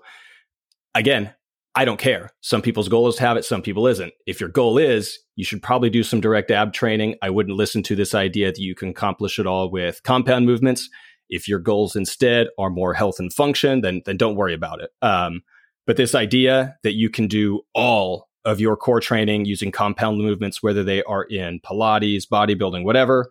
[0.96, 1.34] again,
[1.74, 2.32] I don't care.
[2.42, 4.14] Some people's goal is to have it, some people isn't.
[4.26, 7.16] If your goal is, you should probably do some direct ab training.
[7.22, 10.90] I wouldn't listen to this idea that you can accomplish it all with compound movements.
[11.30, 14.90] If your goals instead are more health and function, then then don't worry about it.
[15.02, 15.44] Um,
[15.88, 20.62] but this idea that you can do all of your core training using compound movements,
[20.62, 23.30] whether they are in Pilates, bodybuilding, whatever,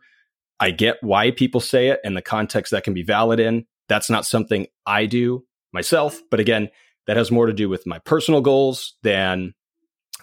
[0.60, 3.66] I get why people say it and the context that can be valid in.
[3.88, 6.20] That's not something I do myself.
[6.30, 6.70] But again,
[7.06, 9.54] that has more to do with my personal goals than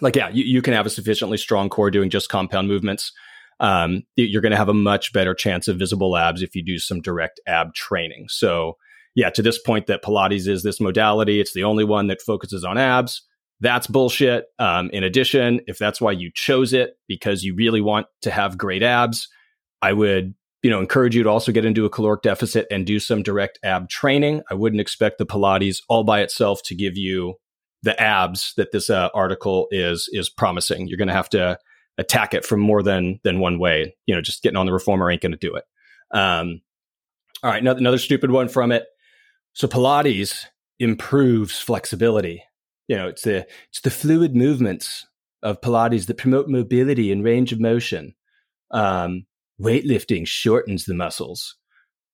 [0.00, 3.12] like yeah you, you can have a sufficiently strong core doing just compound movements.
[3.60, 6.78] Um, you're going to have a much better chance of visible abs if you do
[6.78, 8.26] some direct ab training.
[8.28, 8.76] So
[9.14, 12.64] yeah to this point that pilates is this modality it's the only one that focuses
[12.64, 13.22] on abs.
[13.60, 14.44] That's bullshit.
[14.60, 18.56] Um, in addition if that's why you chose it because you really want to have
[18.56, 19.28] great abs
[19.82, 22.98] i would you know, encourage you to also get into a caloric deficit and do
[22.98, 24.42] some direct ab training.
[24.50, 27.34] I wouldn't expect the Pilates all by itself to give you
[27.82, 30.88] the abs that this uh, article is is promising.
[30.88, 31.58] You're going to have to
[31.96, 33.94] attack it from more than than one way.
[34.06, 35.64] You know, just getting on the reformer ain't going to do it.
[36.12, 36.60] Um,
[37.42, 38.84] all right, another, another stupid one from it.
[39.52, 40.46] So Pilates
[40.80, 42.42] improves flexibility.
[42.88, 45.06] You know, it's the it's the fluid movements
[45.42, 48.14] of Pilates that promote mobility and range of motion.
[48.72, 49.26] Um,
[49.60, 51.56] weightlifting shortens the muscles.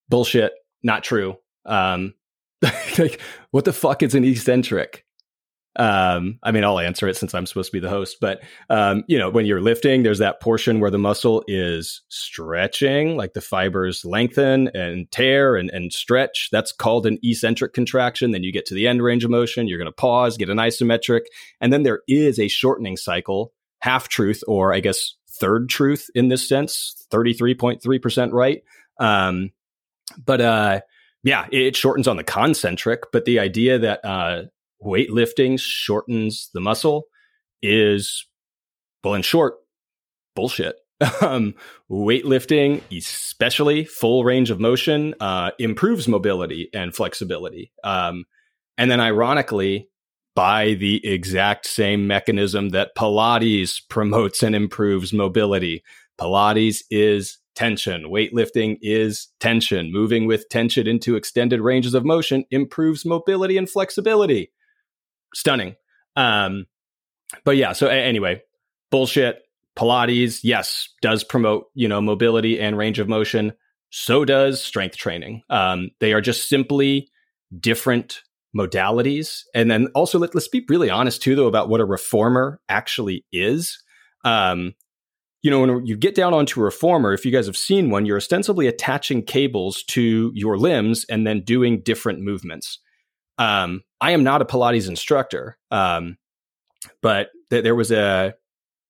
[0.08, 0.52] Bullshit.
[0.82, 1.36] Not true.
[1.64, 2.14] Um,
[2.98, 5.04] like, what the fuck is an eccentric?
[5.76, 9.02] Um, I mean, I'll answer it since I'm supposed to be the host, but, um,
[9.08, 13.40] you know, when you're lifting, there's that portion where the muscle is stretching, like the
[13.40, 16.48] fibers lengthen and tear and, and stretch.
[16.52, 18.30] That's called an eccentric contraction.
[18.30, 19.66] Then you get to the end range of motion.
[19.66, 21.22] You're going to pause, get an isometric.
[21.60, 26.28] And then there is a shortening cycle, half truth, or I guess third truth in
[26.28, 28.62] this sense, 33.3% right.
[28.98, 29.50] Um,
[30.24, 30.80] but uh,
[31.22, 34.42] yeah, it, shortens on the concentric, but the idea that uh,
[34.84, 37.04] weightlifting shortens the muscle
[37.62, 38.26] is,
[39.02, 39.54] well, in short,
[40.34, 40.76] bullshit.
[41.20, 41.54] Um,
[41.90, 47.72] weightlifting, especially full range of motion, uh, improves mobility and flexibility.
[47.82, 48.24] Um,
[48.78, 49.90] and then, ironically,
[50.34, 55.82] by the exact same mechanism that Pilates promotes and improves mobility.
[56.18, 58.04] Pilates is tension.
[58.04, 59.92] Weightlifting is tension.
[59.92, 64.50] Moving with tension into extended ranges of motion improves mobility and flexibility.
[65.34, 65.76] Stunning.
[66.16, 66.66] Um,
[67.44, 68.42] but yeah, so a- anyway,
[68.90, 69.40] bullshit.
[69.76, 73.52] Pilates, yes, does promote, you know, mobility and range of motion.
[73.90, 75.42] So does strength training.
[75.50, 77.08] Um, they are just simply
[77.58, 78.22] different
[78.56, 79.42] modalities.
[79.54, 83.24] And then also let, us be really honest too, though, about what a reformer actually
[83.32, 83.82] is.
[84.24, 84.74] Um,
[85.42, 88.06] you know, when you get down onto a reformer, if you guys have seen one,
[88.06, 92.78] you're ostensibly attaching cables to your limbs and then doing different movements.
[93.36, 96.16] Um, I am not a Pilates instructor, um,
[97.02, 98.34] but th- there was a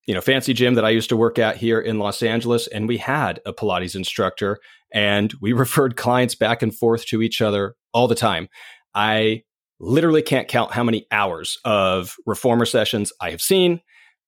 [0.07, 2.87] you know fancy gym that I used to work at here in Los Angeles, and
[2.87, 4.59] we had a Pilates instructor,
[4.93, 8.49] and we referred clients back and forth to each other all the time.
[8.95, 9.43] I
[9.81, 13.81] literally can't count how many hours of reformer sessions I have seen,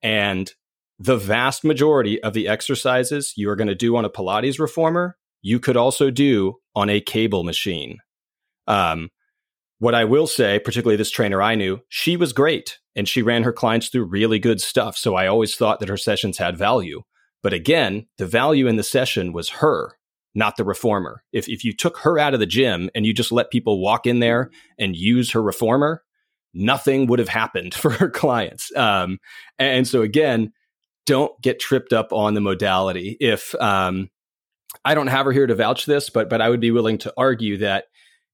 [0.02, 0.52] and
[0.98, 5.16] the vast majority of the exercises you are going to do on a Pilates reformer,
[5.42, 7.98] you could also do on a cable machine.
[8.66, 9.10] Um,
[9.78, 13.42] what I will say, particularly this trainer I knew, she was great and she ran
[13.42, 14.96] her clients through really good stuff.
[14.96, 17.02] So I always thought that her sessions had value.
[17.42, 19.95] But again, the value in the session was her,
[20.36, 21.22] not the reformer.
[21.32, 24.06] If, if you took her out of the gym and you just let people walk
[24.06, 26.02] in there and use her reformer,
[26.54, 28.74] nothing would have happened for her clients.
[28.76, 29.18] Um,
[29.58, 30.52] and so again,
[31.06, 33.16] don't get tripped up on the modality.
[33.20, 34.10] If um,
[34.84, 37.14] I don't have her here to vouch this, but but I would be willing to
[37.16, 37.84] argue that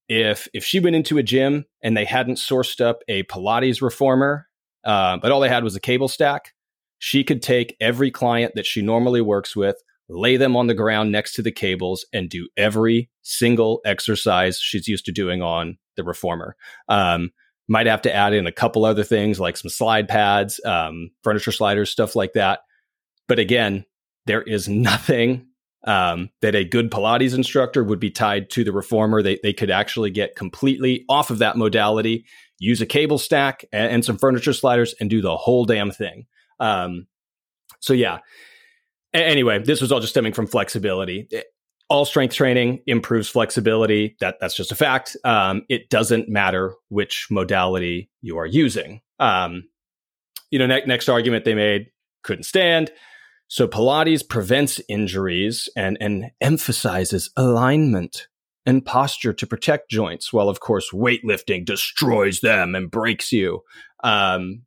[0.08, 4.48] if if she went into a gym and they hadn't sourced up a Pilates reformer,
[4.84, 6.52] uh, but all they had was a cable stack,
[6.98, 9.76] she could take every client that she normally works with,
[10.12, 14.88] lay them on the ground next to the cables, and do every single exercise she's
[14.88, 16.56] used to doing on the reformer.
[16.88, 17.30] Um,
[17.68, 21.52] might have to add in a couple other things like some slide pads, um, furniture
[21.52, 22.60] sliders, stuff like that.
[23.28, 23.84] But again,
[24.26, 25.46] there is nothing
[25.84, 29.22] um, that a good Pilates instructor would be tied to the reformer.
[29.22, 32.24] They, they could actually get completely off of that modality,
[32.58, 36.26] use a cable stack and, and some furniture sliders, and do the whole damn thing.
[36.60, 37.06] Um,
[37.80, 38.18] so, yeah.
[39.14, 41.28] Anyway, this was all just stemming from flexibility
[41.92, 44.16] all strength training improves flexibility.
[44.20, 45.14] That that's just a fact.
[45.24, 49.02] Um, it doesn't matter which modality you are using.
[49.18, 49.64] Um,
[50.50, 51.88] you know, ne- next argument they made
[52.22, 52.90] couldn't stand.
[53.48, 58.26] So Pilates prevents injuries and and emphasizes alignment
[58.64, 63.60] and posture to protect joints, while of course weightlifting destroys them and breaks you.
[64.02, 64.62] Um,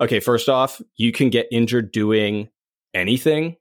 [0.00, 2.48] okay, first off, you can get injured doing
[2.92, 3.58] anything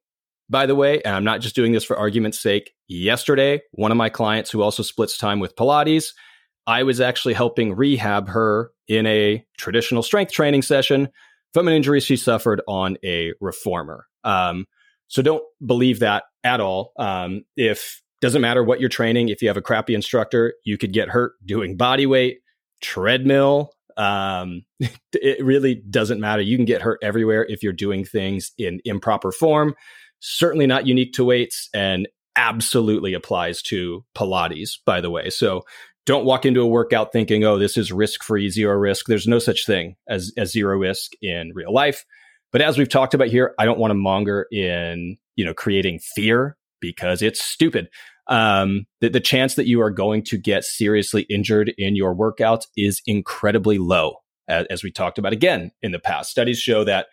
[0.49, 2.73] by the way, and I'm not just doing this for argument's sake.
[2.87, 6.13] Yesterday, one of my clients who also splits time with Pilates,
[6.67, 11.09] I was actually helping rehab her in a traditional strength training session
[11.53, 14.05] from an injury she suffered on a reformer.
[14.23, 14.65] Um,
[15.07, 16.93] so don't believe that at all.
[16.97, 20.93] Um, if doesn't matter what you're training, if you have a crappy instructor, you could
[20.93, 22.39] get hurt doing body weight,
[22.81, 23.71] treadmill.
[23.97, 24.63] Um,
[25.13, 26.41] it really doesn't matter.
[26.41, 29.75] You can get hurt everywhere if you're doing things in improper form
[30.23, 35.29] certainly not unique to weights and absolutely applies to Pilates, by the way.
[35.29, 35.65] So
[36.05, 39.05] don't walk into a workout thinking, oh, this is risk free, zero risk.
[39.07, 42.05] There's no such thing as, as zero risk in real life.
[42.51, 45.99] But as we've talked about here, I don't want to monger in, you know, creating
[45.99, 47.89] fear because it's stupid.
[48.27, 52.67] Um, the, the chance that you are going to get seriously injured in your workouts
[52.77, 54.15] is incredibly low,
[54.47, 56.31] as, as we talked about again in the past.
[56.31, 57.07] Studies show that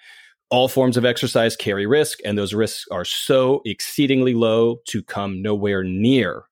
[0.51, 5.41] all forms of exercise carry risk, and those risks are so exceedingly low to come
[5.41, 6.45] nowhere near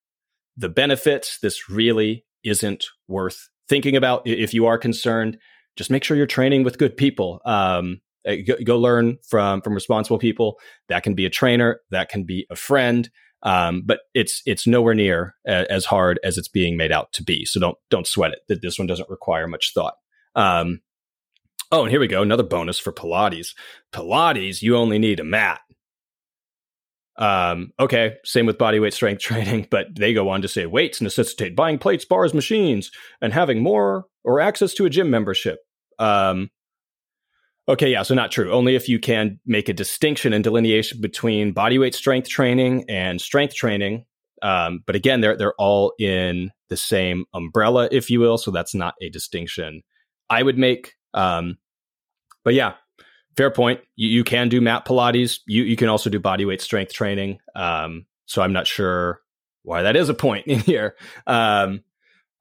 [0.57, 1.39] the benefits.
[1.41, 4.23] This really isn't worth thinking about.
[4.27, 5.39] If you are concerned,
[5.77, 7.41] just make sure you're training with good people.
[7.45, 10.59] Um, uh, go, go, learn from from responsible people.
[10.89, 13.09] That can be a trainer, that can be a friend,
[13.43, 17.23] um, but it's it's nowhere near a, as hard as it's being made out to
[17.23, 17.45] be.
[17.45, 18.41] So don't don't sweat it.
[18.49, 19.95] That this one doesn't require much thought.
[20.35, 20.81] Um,
[21.71, 22.23] Oh, and here we go.
[22.23, 23.55] Another bonus for Pilates.
[23.93, 25.61] Pilates, you only need a mat.
[27.19, 31.57] Um, okay, same with bodyweight strength training, but they go on to say weights necessitate
[31.57, 35.59] buying plates, bars, machines, and having more or access to a gym membership.
[35.99, 36.51] Um,
[37.69, 38.53] okay, yeah, so not true.
[38.53, 43.55] Only if you can make a distinction and delineation between bodyweight strength training and strength
[43.55, 44.05] training.
[44.41, 48.39] Um, but again, they're they're all in the same umbrella, if you will.
[48.39, 49.83] So that's not a distinction
[50.31, 50.95] I would make.
[51.15, 51.59] Um,
[52.45, 52.75] but yeah,
[53.37, 53.81] fair point.
[53.97, 55.41] You, you, can do mat Pilates.
[55.47, 57.39] You you can also do body weight strength training.
[57.55, 59.21] Um, so I'm not sure
[59.63, 60.97] why that is a point in here.
[61.27, 61.83] Um,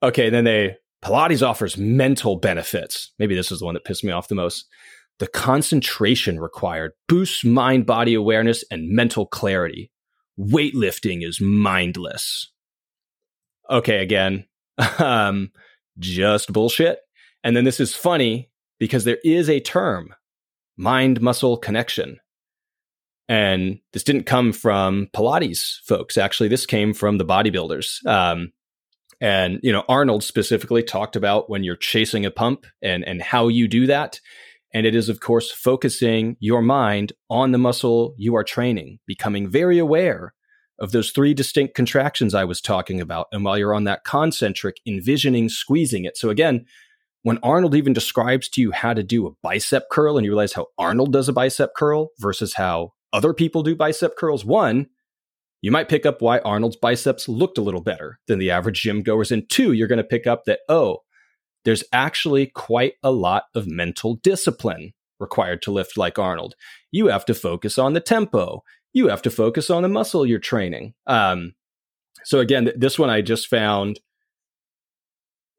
[0.01, 3.11] okay, then they Pilates offers mental benefits.
[3.19, 4.67] Maybe this is the one that pissed me off the most.
[5.19, 9.91] The concentration required boosts mind body awareness and mental clarity.
[10.39, 12.51] Weightlifting is mindless.
[13.69, 14.45] Okay, again,
[14.99, 15.51] um,
[15.97, 16.99] just bullshit.
[17.43, 20.13] And then this is funny because there is a term,
[20.77, 22.19] mind muscle connection.
[23.29, 26.17] And this didn't come from Pilates folks.
[26.17, 28.05] Actually, this came from the bodybuilders.
[28.05, 28.53] Um,
[29.19, 33.47] and you know, Arnold specifically talked about when you're chasing a pump and and how
[33.47, 34.19] you do that.
[34.73, 39.49] And it is, of course, focusing your mind on the muscle you are training, becoming
[39.49, 40.33] very aware
[40.79, 43.27] of those three distinct contractions I was talking about.
[43.31, 46.17] And while you're on that concentric, envisioning squeezing it.
[46.17, 46.65] So again,
[47.27, 50.53] when Arnold even describes to you how to do a bicep curl and you realize
[50.53, 54.87] how Arnold does a bicep curl versus how other people do bicep curls, one,
[55.61, 59.01] you might pick up why Arnold's biceps looked a little better than the average gym
[59.01, 59.29] goers.
[59.29, 60.99] And two, you're going to pick up that, oh,
[61.65, 66.55] there's actually quite a lot of mental discipline required to lift like Arnold.
[66.91, 68.63] You have to focus on the tempo.
[68.93, 70.93] You have to focus on the muscle you're training.
[71.07, 71.55] Um,
[72.23, 73.99] so again, th- this one I just found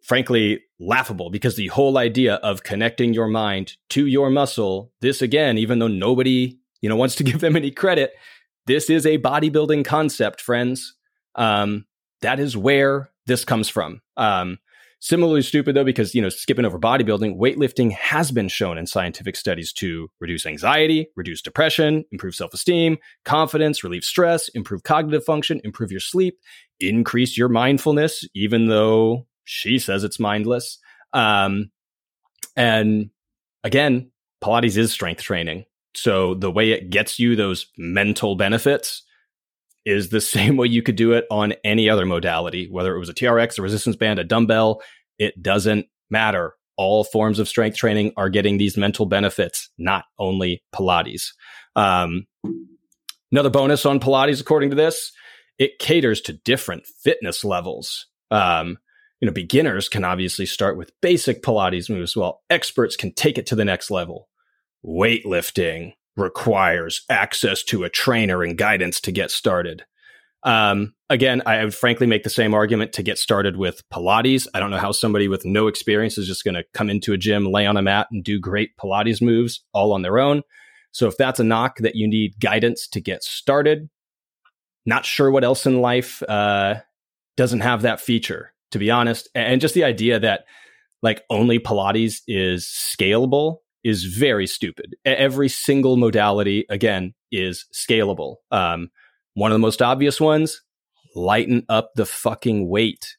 [0.09, 5.59] frankly laughable because the whole idea of connecting your mind to your muscle, this again,
[5.59, 8.13] even though nobody, you know, wants to give them any credit,
[8.67, 10.95] this is a bodybuilding concept, friends.
[11.35, 11.85] Um,
[12.23, 14.01] that is where this comes from.
[14.17, 14.59] Um,
[14.99, 19.37] similarly stupid though, because you know, skipping over bodybuilding, weightlifting has been shown in scientific
[19.37, 25.91] studies to reduce anxiety, reduce depression, improve self-esteem, confidence, relieve stress, improve cognitive function, improve
[25.91, 26.39] your sleep,
[26.81, 30.79] increase your mindfulness, even though she says it's mindless.
[31.15, 31.71] Um,
[32.55, 33.09] and
[33.65, 34.11] again,
[34.45, 35.65] Pilates is strength training.
[35.95, 39.03] So the way it gets you those mental benefits
[39.87, 43.09] is the same way you could do it on any other modality, whether it was
[43.09, 44.83] a TRX, a resistance band, a dumbbell.
[45.19, 46.53] It doesn't matter.
[46.77, 51.33] All forms of strength training are getting these mental benefits, not only Pilates.
[51.75, 52.27] Um,
[53.33, 55.11] another bonus on Pilates, according to this,
[55.59, 58.07] it caters to different fitness levels.
[58.31, 58.77] Um,
[59.21, 63.47] you know, beginners can obviously start with basic Pilates moves, while experts can take it
[63.47, 64.29] to the next level
[64.85, 69.85] weightlifting requires access to a trainer and guidance to get started.
[70.45, 74.47] Um, again, I would frankly make the same argument to get started with Pilates.
[74.55, 77.19] I don't know how somebody with no experience is just going to come into a
[77.19, 80.43] gym, lay on a mat, and do great Pilates moves all on their own.
[80.93, 83.89] So if that's a knock that you need guidance to get started,
[84.87, 86.77] not sure what else in life uh,
[87.37, 89.29] doesn't have that feature, to be honest.
[89.35, 90.45] And just the idea that
[91.03, 94.97] like only Pilates is scalable is very stupid.
[95.05, 98.37] Every single modality, again, is scalable.
[98.51, 98.91] Um,
[99.35, 100.61] one of the most obvious ones,
[101.15, 103.17] lighten up the fucking weight.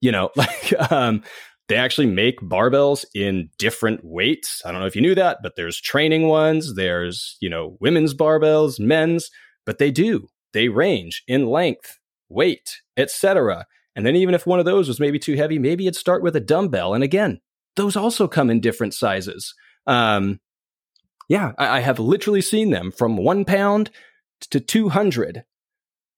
[0.00, 1.22] You know, like um,
[1.68, 4.62] they actually make barbells in different weights.
[4.64, 8.14] I don't know if you knew that, but there's training ones, there's, you know, women's
[8.14, 9.30] barbells, men's,
[9.64, 10.28] but they do.
[10.52, 11.98] They range in length,
[12.28, 13.66] weight, etc.
[13.96, 16.36] And then even if one of those was maybe too heavy, maybe it'd start with
[16.36, 16.94] a dumbbell.
[16.94, 17.40] And again,
[17.76, 19.54] those also come in different sizes.
[19.86, 20.38] Um,
[21.28, 23.90] yeah, I, I, have literally seen them from one pound
[24.50, 25.44] to 200.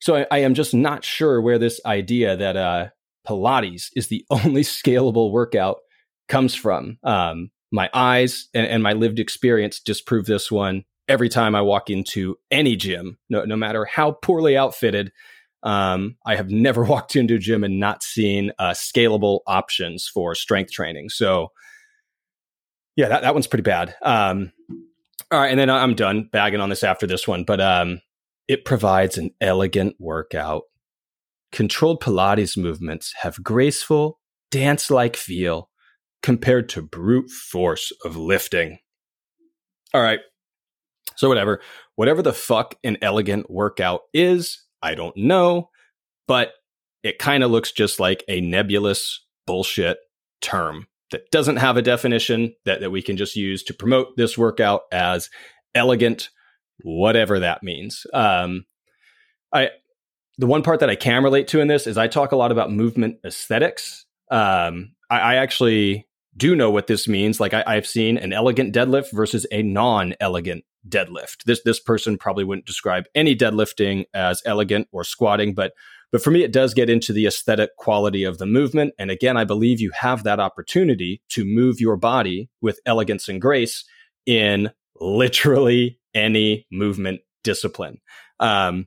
[0.00, 2.88] So I, I am just not sure where this idea that uh,
[3.26, 5.78] Pilates is the only scalable workout
[6.28, 6.98] comes from.
[7.02, 11.90] Um, my eyes and, and, my lived experience disprove this one every time I walk
[11.90, 15.12] into any gym, no, no matter how poorly outfitted.
[15.62, 20.34] Um, I have never walked into a gym and not seen uh, scalable options for
[20.34, 21.08] strength training.
[21.08, 21.48] So
[22.96, 23.94] yeah, that, that one's pretty bad.
[24.02, 24.52] Um,
[25.30, 28.00] all right, and then I'm done bagging on this after this one, but um,
[28.48, 30.62] it provides an elegant workout.
[31.52, 34.18] Controlled Pilates movements have graceful,
[34.50, 35.70] dance like feel
[36.22, 38.78] compared to brute force of lifting.
[39.94, 40.20] All right.
[41.16, 41.60] So, whatever,
[41.94, 45.70] whatever the fuck an elegant workout is, I don't know,
[46.26, 46.52] but
[47.02, 49.98] it kind of looks just like a nebulous bullshit
[50.40, 54.36] term that doesn't have a definition that, that we can just use to promote this
[54.36, 55.30] workout as
[55.74, 56.28] elegant,
[56.82, 58.06] whatever that means.
[58.12, 58.66] Um,
[59.52, 59.70] I
[60.36, 62.52] the one part that I can relate to in this is I talk a lot
[62.52, 64.06] about movement aesthetics.
[64.30, 66.06] Um, I, I, actually
[66.36, 67.40] do know what this means.
[67.40, 71.44] Like I, have seen an elegant deadlift versus a non-elegant deadlift.
[71.44, 75.72] This this person probably wouldn't describe any deadlifting as elegant or squatting, but
[76.10, 78.94] But for me, it does get into the aesthetic quality of the movement.
[78.98, 83.42] And again, I believe you have that opportunity to move your body with elegance and
[83.42, 83.84] grace
[84.24, 84.70] in
[85.00, 87.98] literally any movement discipline.
[88.40, 88.86] Um,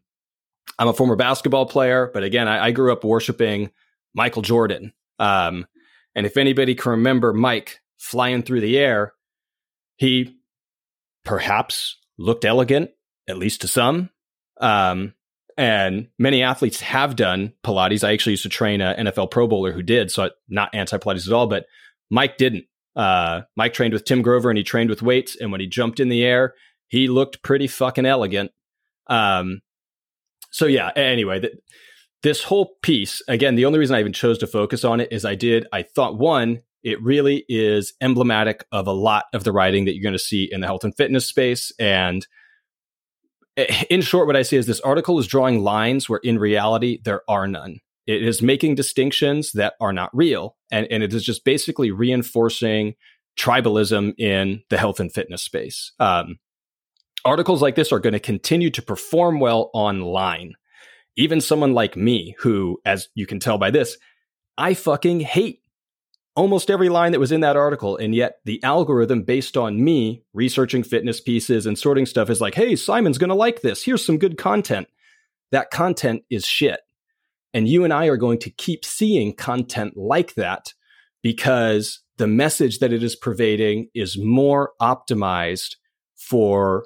[0.80, 3.70] I'm a former basketball player, but again, I, I grew up worshiping
[4.16, 4.94] Michael Jordan.
[5.20, 5.68] Um,
[6.16, 9.14] and if anybody can remember Mike flying through the air,
[9.98, 10.36] he
[11.24, 12.92] perhaps looked elegant,
[13.28, 14.10] at least to some.
[14.60, 15.14] Um,
[15.58, 18.04] and many athletes have done Pilates.
[18.04, 21.28] I actually used to train an NFL Pro Bowler who did, so not anti Pilates
[21.28, 21.48] at all.
[21.48, 21.66] But
[22.10, 22.66] Mike didn't.
[22.96, 25.36] Uh, Mike trained with Tim Grover and he trained with weights.
[25.40, 26.56] And when he jumped in the air,
[26.88, 28.52] he looked pretty fucking elegant.
[29.08, 29.62] Um,
[30.52, 30.92] so yeah.
[30.96, 31.54] Anyway, th-
[32.24, 35.26] this whole piece again, the only reason I even chose to focus on it is
[35.26, 35.68] I did.
[35.72, 40.04] I thought one, it really is emblematic of a lot of the writing that you're
[40.04, 42.26] going to see in the health and fitness space and
[43.90, 47.22] in short, what I see is this article is drawing lines where in reality there
[47.28, 47.80] are none.
[48.08, 50.56] It is making distinctions that are not real.
[50.72, 52.96] And, and it is just basically reinforcing
[53.38, 55.92] tribalism in the health and fitness space.
[56.00, 56.40] Um,
[57.24, 60.54] articles like this are going to continue to perform well online.
[61.18, 63.98] Even someone like me, who, as you can tell by this,
[64.58, 65.60] I fucking hate
[66.36, 67.98] almost every line that was in that article.
[67.98, 72.56] And yet the algorithm based on me researching fitness pieces and sorting stuff is like,
[72.56, 73.84] hey, Simon's going to like this.
[73.84, 74.88] Here's some good content.
[75.52, 76.80] That content is shit.
[77.54, 80.74] And you and I are going to keep seeing content like that
[81.22, 85.76] because the message that it is pervading is more optimized
[86.16, 86.86] for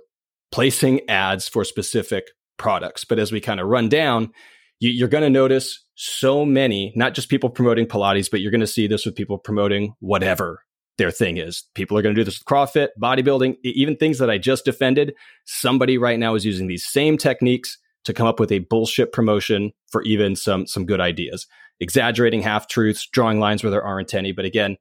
[0.52, 3.06] placing ads for specific products.
[3.06, 4.32] But as we kind of run down,
[4.80, 8.62] you, are going to notice so many, not just people promoting Pilates, but you're going
[8.62, 10.62] to see this with people promoting whatever
[10.98, 11.64] their thing is.
[11.74, 15.14] People are going to do this with CrossFit, bodybuilding, even things that I just defended.
[15.46, 19.72] Somebody right now is using these same techniques to come up with a bullshit promotion
[19.88, 21.48] for even some some good ideas,
[21.80, 24.32] exaggerating half truths, drawing lines where there aren't any.
[24.32, 24.78] But again,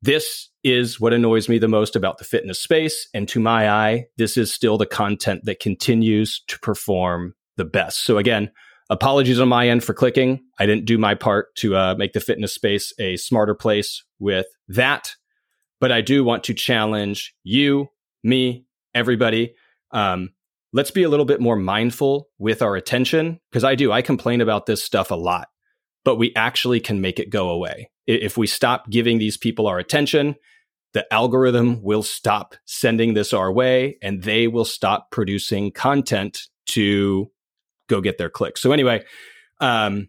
[0.00, 3.08] this is what annoys me the most about the fitness space.
[3.14, 8.04] And to my eye, this is still the content that continues to perform the best.
[8.04, 8.50] So again,
[8.92, 10.44] Apologies on my end for clicking.
[10.58, 14.44] I didn't do my part to uh, make the fitness space a smarter place with
[14.68, 15.14] that.
[15.80, 17.88] But I do want to challenge you,
[18.22, 19.54] me, everybody.
[19.92, 20.34] Um,
[20.74, 23.90] let's be a little bit more mindful with our attention because I do.
[23.90, 25.48] I complain about this stuff a lot,
[26.04, 27.90] but we actually can make it go away.
[28.06, 30.36] If we stop giving these people our attention,
[30.92, 37.30] the algorithm will stop sending this our way and they will stop producing content to
[37.92, 38.60] go get their clicks.
[38.60, 39.04] So anyway,
[39.60, 40.08] um,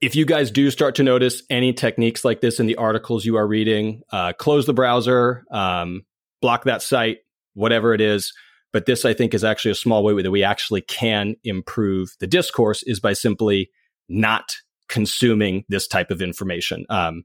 [0.00, 3.36] if you guys do start to notice any techniques like this in the articles you
[3.36, 6.02] are reading, uh, close the browser, um,
[6.42, 7.18] block that site,
[7.54, 8.32] whatever it is.
[8.72, 12.26] But this, I think, is actually a small way that we actually can improve the
[12.26, 13.70] discourse is by simply
[14.08, 14.56] not
[14.88, 16.84] consuming this type of information.
[16.90, 17.24] Um,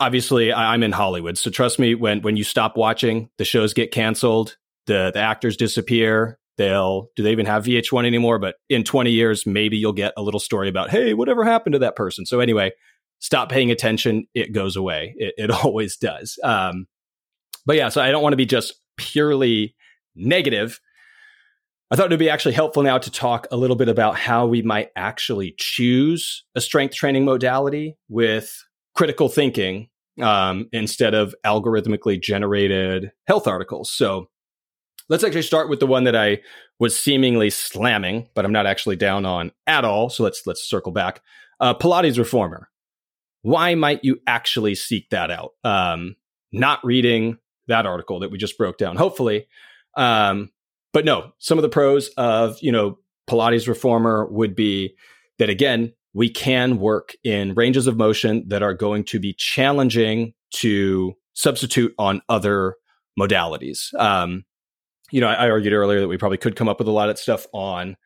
[0.00, 1.94] obviously, I, I'm in Hollywood, so trust me.
[1.94, 7.22] When when you stop watching, the shows get canceled, the the actors disappear, They'll do
[7.22, 8.38] they even have VH1 anymore?
[8.38, 11.78] But in 20 years, maybe you'll get a little story about, hey, whatever happened to
[11.80, 12.26] that person?
[12.26, 12.72] So anyway,
[13.20, 14.26] stop paying attention.
[14.34, 15.14] It goes away.
[15.16, 16.38] It, it always does.
[16.42, 16.86] Um,
[17.64, 19.74] but yeah, so I don't want to be just purely
[20.14, 20.80] negative.
[21.90, 24.46] I thought it would be actually helpful now to talk a little bit about how
[24.46, 29.88] we might actually choose a strength training modality with critical thinking
[30.20, 33.90] um, instead of algorithmically generated health articles.
[33.90, 34.28] So
[35.12, 36.40] Let's actually start with the one that I
[36.78, 40.08] was seemingly slamming, but I'm not actually down on at all.
[40.08, 41.20] So let's let's circle back.
[41.60, 42.70] Uh, Pilates reformer.
[43.42, 45.50] Why might you actually seek that out?
[45.64, 46.16] Um,
[46.50, 47.36] not reading
[47.68, 49.48] that article that we just broke down, hopefully.
[49.98, 50.48] Um,
[50.94, 52.98] but no, some of the pros of you know
[53.28, 54.94] Pilates reformer would be
[55.38, 60.32] that again we can work in ranges of motion that are going to be challenging
[60.52, 62.76] to substitute on other
[63.20, 63.92] modalities.
[64.00, 64.44] Um,
[65.12, 67.10] you know, I, I, argued earlier that we probably could come up with a lot
[67.10, 67.96] of stuff on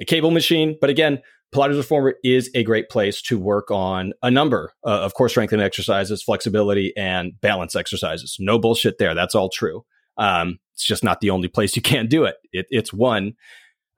[0.00, 1.20] a cable machine, but again,
[1.54, 5.64] Pilates Reformer is a great place to work on a number uh, of core strengthening
[5.64, 8.36] exercises, flexibility, and balance exercises.
[8.38, 9.14] No bullshit there.
[9.14, 9.84] That's all true.
[10.16, 12.36] Um, it's just not the only place you can do it.
[12.52, 13.34] it it's one.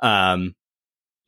[0.01, 0.55] Um,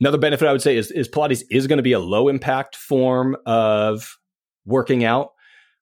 [0.00, 2.76] another benefit I would say is, is Pilates is going to be a low impact
[2.76, 4.16] form of
[4.64, 5.32] working out.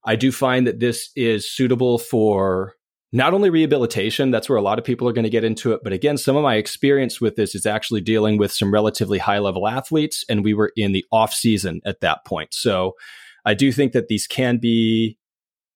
[0.05, 2.75] I do find that this is suitable for
[3.13, 5.81] not only rehabilitation, that's where a lot of people are going to get into it.
[5.85, 9.39] But again, some of my experience with this is actually dealing with some relatively high
[9.39, 12.55] level athletes, and we were in the off season at that point.
[12.55, 12.95] So
[13.45, 15.19] I do think that these can be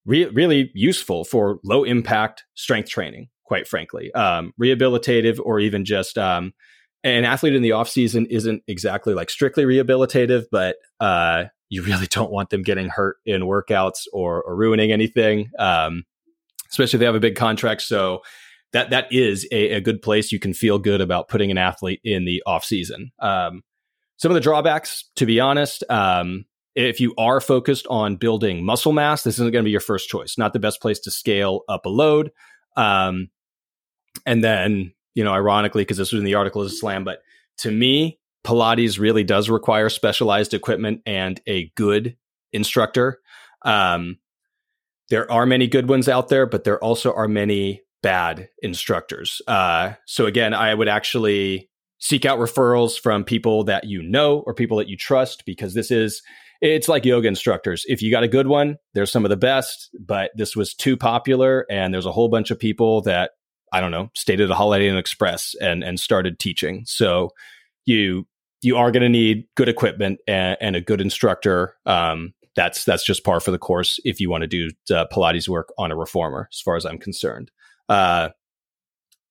[0.05, 6.17] re- really useful for low impact strength training, quite frankly, um, rehabilitative or even just
[6.17, 6.53] um,
[7.03, 12.07] an athlete in the off season isn't exactly like strictly rehabilitative, but uh, you really
[12.07, 16.03] don't want them getting hurt in workouts or, or ruining anything, um,
[16.69, 17.81] especially if they have a big contract.
[17.81, 18.21] So
[18.73, 22.01] that that is a, a, good place you can feel good about putting an athlete
[22.03, 23.11] in the off season.
[23.19, 23.63] Um,
[24.17, 26.45] some of the drawbacks, to be honest, um,
[26.75, 30.09] if you are focused on building muscle mass, this isn't going to be your first
[30.09, 30.37] choice.
[30.37, 32.31] Not the best place to scale up a load.
[32.75, 33.29] Um,
[34.25, 37.21] and then, you know, ironically, because this was in the article as a slam, but
[37.59, 42.15] to me, Pilates really does require specialized equipment and a good
[42.53, 43.19] instructor.
[43.63, 44.17] Um,
[45.09, 49.41] there are many good ones out there, but there also are many bad instructors.
[49.47, 54.53] Uh, so again, I would actually seek out referrals from people that you know or
[54.53, 56.21] people that you trust because this is
[56.61, 57.85] it's like yoga instructors.
[57.87, 60.97] If you got a good one, there's some of the best, but this was too
[60.97, 63.31] popular and there's a whole bunch of people that
[63.73, 66.83] I don't know, stayed at a Holiday Inn Express and and started teaching.
[66.85, 67.31] So
[67.85, 68.27] you
[68.61, 71.75] you are going to need good equipment and, and a good instructor.
[71.85, 75.47] Um, that's that's just par for the course if you want to do uh, Pilates
[75.47, 77.51] work on a reformer, as far as I'm concerned.
[77.87, 78.29] Uh,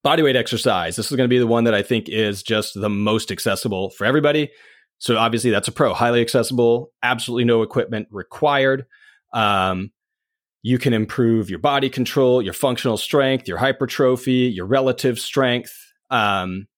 [0.07, 0.95] bodyweight exercise.
[0.97, 3.91] This is going to be the one that I think is just the most accessible
[3.91, 4.51] for everybody.
[4.99, 8.87] So obviously that's a pro, highly accessible, absolutely no equipment required.
[9.35, 9.91] Um,
[10.63, 15.77] you can improve your body control, your functional strength, your hypertrophy, your relative strength.
[16.11, 16.69] Um,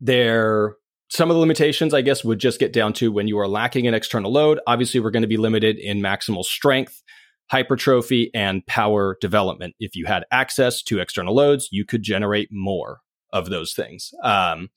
[0.00, 0.76] there,
[1.10, 3.86] some of the limitations, I guess, would just get down to when you are lacking
[3.86, 4.60] an external load.
[4.66, 7.02] Obviously, we're going to be limited in maximal strength
[7.50, 9.74] hypertrophy, and power development.
[9.80, 13.00] If you had access to external loads, you could generate more
[13.32, 14.12] of those things.
[14.22, 14.70] Um,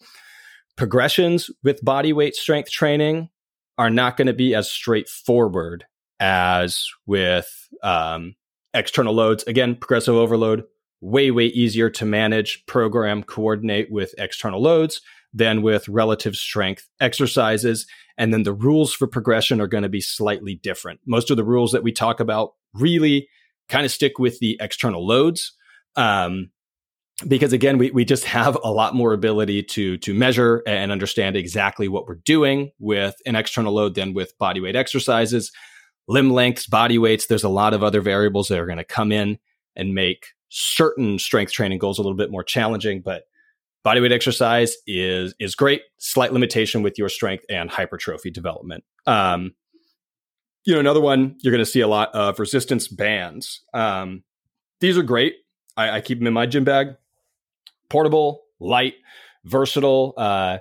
[0.75, 3.29] progressions with body weight strength training
[3.77, 5.85] are not going to be as straightforward
[6.19, 8.35] as with um,
[8.73, 9.43] external loads.
[9.43, 10.63] Again, progressive overload,
[10.99, 15.01] way, way easier to manage, program, coordinate with external loads
[15.33, 17.87] than with relative strength exercises.
[18.17, 20.99] And then the rules for progression are going to be slightly different.
[21.05, 23.27] Most of the rules that we talk about really
[23.69, 25.53] kind of stick with the external loads.
[25.95, 26.51] Um,
[27.27, 31.35] because again, we, we just have a lot more ability to, to measure and understand
[31.35, 35.51] exactly what we're doing with an external load than with body weight exercises,
[36.07, 37.27] limb lengths, body weights.
[37.27, 39.39] There's a lot of other variables that are going to come in
[39.75, 43.01] and make certain strength training goals a little bit more challenging.
[43.01, 43.23] But
[43.85, 45.81] bodyweight exercise is is great.
[45.97, 48.83] Slight limitation with your strength and hypertrophy development.
[49.05, 49.53] Um,
[50.65, 53.61] you know, another one you're going to see a lot of resistance bands.
[53.73, 54.23] Um,
[54.79, 55.35] these are great.
[55.75, 56.95] I, I, keep them in my gym bag.
[57.89, 58.95] Portable, light,
[59.43, 60.13] versatile.
[60.15, 60.59] Uh,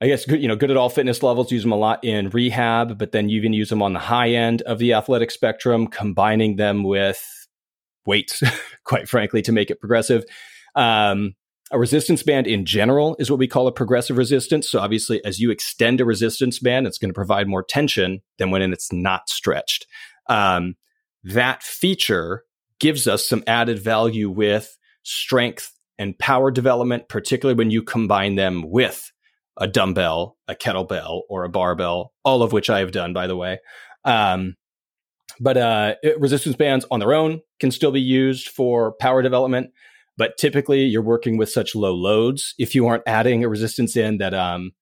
[0.00, 1.50] I guess good, you know, good at all fitness levels.
[1.50, 4.30] Use them a lot in rehab, but then you even use them on the high
[4.30, 7.46] end of the athletic spectrum, combining them with
[8.04, 8.42] weights,
[8.84, 10.24] quite frankly, to make it progressive.
[10.74, 11.34] Um,
[11.72, 14.70] a resistance band in general is what we call a progressive resistance.
[14.70, 18.50] So obviously, as you extend a resistance band, it's going to provide more tension than
[18.50, 19.86] when it's not stretched.
[20.28, 20.76] Um,
[21.24, 22.44] that feature
[22.78, 28.70] gives us some added value with strength and power development, particularly when you combine them
[28.70, 29.10] with
[29.56, 33.36] a dumbbell, a kettlebell, or a barbell, all of which I have done, by the
[33.36, 33.58] way.
[34.04, 34.56] Um,
[35.40, 39.70] but uh, resistance bands on their own can still be used for power development.
[40.18, 42.54] But typically, you're working with such low loads.
[42.58, 44.72] If you aren't adding a resistance in, that um,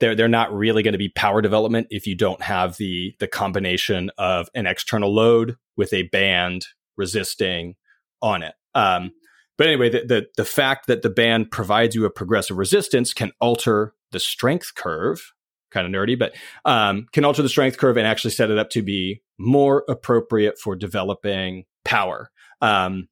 [0.00, 3.28] they're they're not really going to be power development if you don't have the the
[3.28, 6.66] combination of an external load with a band
[6.96, 7.74] resisting
[8.22, 8.54] on it.
[8.74, 9.12] Um,
[9.56, 13.32] but anyway, the, the the fact that the band provides you a progressive resistance can
[13.40, 15.32] alter the strength curve.
[15.70, 18.70] Kind of nerdy, but um, can alter the strength curve and actually set it up
[18.70, 22.30] to be more appropriate for developing power.
[22.62, 23.08] Um,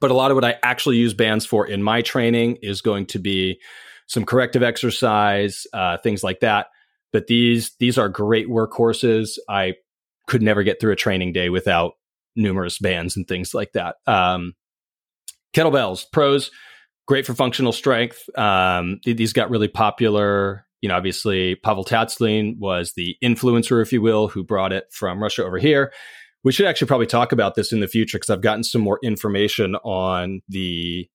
[0.00, 3.06] but a lot of what I actually use bands for in my training is going
[3.06, 3.60] to be
[4.06, 6.68] some corrective exercise, uh, things like that.
[7.12, 9.38] But these these are great workhorses.
[9.48, 9.74] I
[10.26, 11.94] could never get through a training day without
[12.34, 13.96] numerous bands and things like that.
[14.06, 14.54] Um,
[15.54, 16.50] kettlebells, pros,
[17.06, 18.28] great for functional strength.
[18.36, 20.66] Um, these got really popular.
[20.82, 25.22] You know, obviously Pavel Tsatsouline was the influencer, if you will, who brought it from
[25.22, 25.92] Russia over here
[26.46, 29.00] we should actually probably talk about this in the future because I've gotten some more
[29.02, 31.08] information on the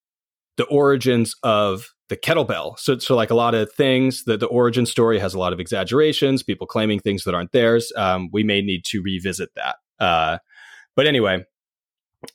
[0.58, 2.78] the origins of the kettlebell.
[2.78, 5.62] So, so like a lot of things, the, the origin story has a lot of
[5.62, 7.94] exaggerations, people claiming things that aren't theirs.
[7.96, 9.78] Um, we may need to revisit that.
[10.02, 10.40] Uh,
[10.98, 11.46] but anyway,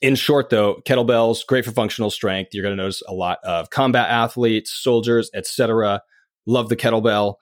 [0.01, 2.49] in short, though, kettlebells great for functional strength.
[2.51, 6.01] You're going to notice a lot of combat athletes, soldiers, etc.
[6.47, 7.35] Love the kettlebell.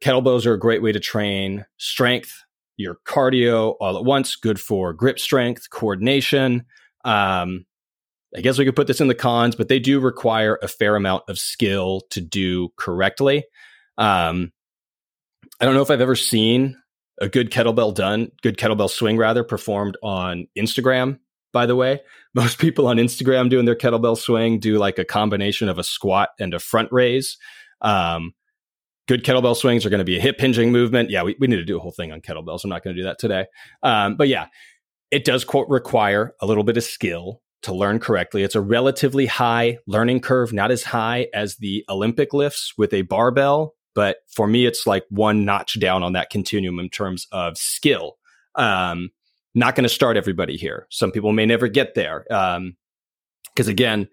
[0.00, 2.44] Kettlebells are a great way to train strength,
[2.76, 6.64] your cardio all at once, good for grip strength, coordination.
[7.04, 7.66] Um,
[8.36, 10.96] I guess we could put this in the cons, but they do require a fair
[10.96, 13.44] amount of skill to do correctly.
[13.98, 14.52] Um,
[15.60, 16.76] I don't know if I've ever seen
[17.20, 21.18] a good kettlebell done, good kettlebell swing rather, performed on Instagram.
[21.52, 22.00] By the way,
[22.34, 26.30] most people on Instagram doing their kettlebell swing do like a combination of a squat
[26.40, 27.36] and a front raise.
[27.82, 28.32] Um,
[29.08, 31.10] good kettlebell swings are going to be a hip hinging movement.
[31.10, 32.64] Yeah, we, we need to do a whole thing on kettlebells.
[32.64, 33.46] I'm not going to do that today.
[33.82, 34.46] Um, but yeah,
[35.10, 38.42] it does quote require a little bit of skill to learn correctly.
[38.42, 43.02] It's a relatively high learning curve, not as high as the Olympic lifts with a
[43.02, 47.56] barbell, but for me, it's like one notch down on that continuum in terms of
[47.56, 48.16] skill.
[48.54, 49.10] Um,
[49.54, 50.86] not going to start everybody here.
[50.90, 52.24] Some people may never get there.
[52.32, 52.76] Um,
[53.54, 54.08] because again,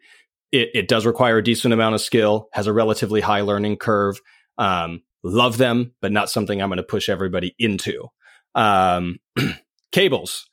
[0.52, 4.20] it, it does require a decent amount of skill, has a relatively high learning curve.
[4.60, 8.08] Um, love them, but not something I'm going to push everybody into.
[8.54, 9.18] Um,
[9.92, 10.48] cables.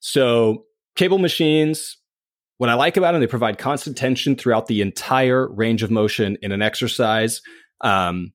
[0.00, 0.64] So
[0.96, 1.98] cable machines,
[2.58, 6.36] what I like about them, they provide constant tension throughout the entire range of motion
[6.42, 7.42] in an exercise.
[7.80, 8.32] Um,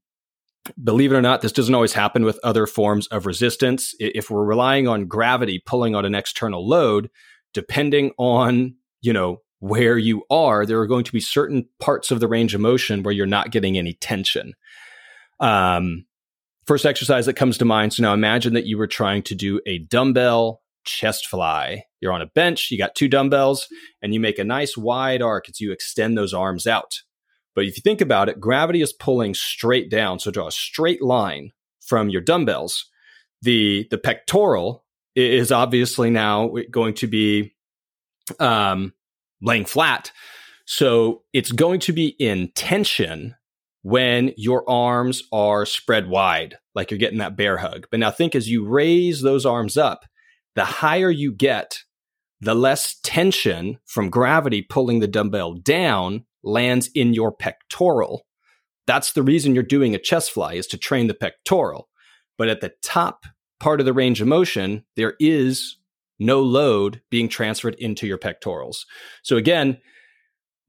[0.83, 3.93] believe it or not, this doesn't always happen with other forms of resistance.
[3.99, 7.09] If we're relying on gravity pulling on an external load,
[7.53, 12.19] depending on, you know, where you are, there are going to be certain parts of
[12.19, 14.53] the range of motion where you're not getting any tension.
[15.39, 16.05] Um,
[16.65, 17.93] first exercise that comes to mind.
[17.93, 21.83] So now imagine that you were trying to do a dumbbell chest fly.
[21.99, 23.67] You're on a bench, you got two dumbbells,
[24.01, 27.01] and you make a nice wide arc as you extend those arms out.
[27.55, 30.19] But if you think about it, gravity is pulling straight down.
[30.19, 32.85] So draw a straight line from your dumbbells.
[33.41, 34.83] The the pectoral
[35.15, 37.55] is obviously now going to be
[38.39, 38.93] um,
[39.41, 40.11] laying flat.
[40.65, 43.35] So it's going to be in tension
[43.85, 47.85] when your arms are spread wide, like you're getting that bear hug.
[47.91, 50.05] But now think as you raise those arms up,
[50.55, 51.83] the higher you get,
[52.41, 58.25] the less tension from gravity pulling the dumbbell down lands in your pectoral.
[58.87, 61.87] That's the reason you're doing a chest fly is to train the pectoral.
[62.39, 63.27] But at the top
[63.59, 65.77] part of the range of motion, there is
[66.17, 68.87] no load being transferred into your pectorals.
[69.21, 69.77] So again,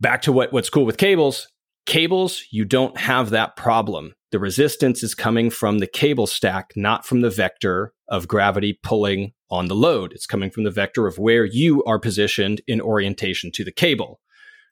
[0.02, 1.48] back to what, what's cool with cables,
[1.86, 4.14] cables, you don't have that problem.
[4.32, 9.32] The resistance is coming from the cable stack, not from the vector of gravity pulling
[9.50, 10.12] on the load.
[10.12, 14.20] It's coming from the vector of where you are positioned in orientation to the cable.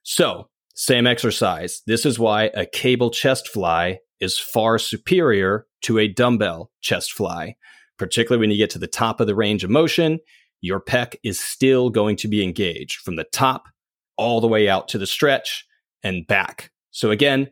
[0.02, 1.82] So same exercise.
[1.86, 7.56] This is why a cable chest fly is far superior to a dumbbell chest fly,
[7.96, 10.18] particularly when you get to the top of the range of motion.
[10.60, 13.68] Your pec is still going to be engaged from the top
[14.16, 15.66] all the way out to the stretch
[16.02, 16.70] and back.
[16.94, 17.50] So, again,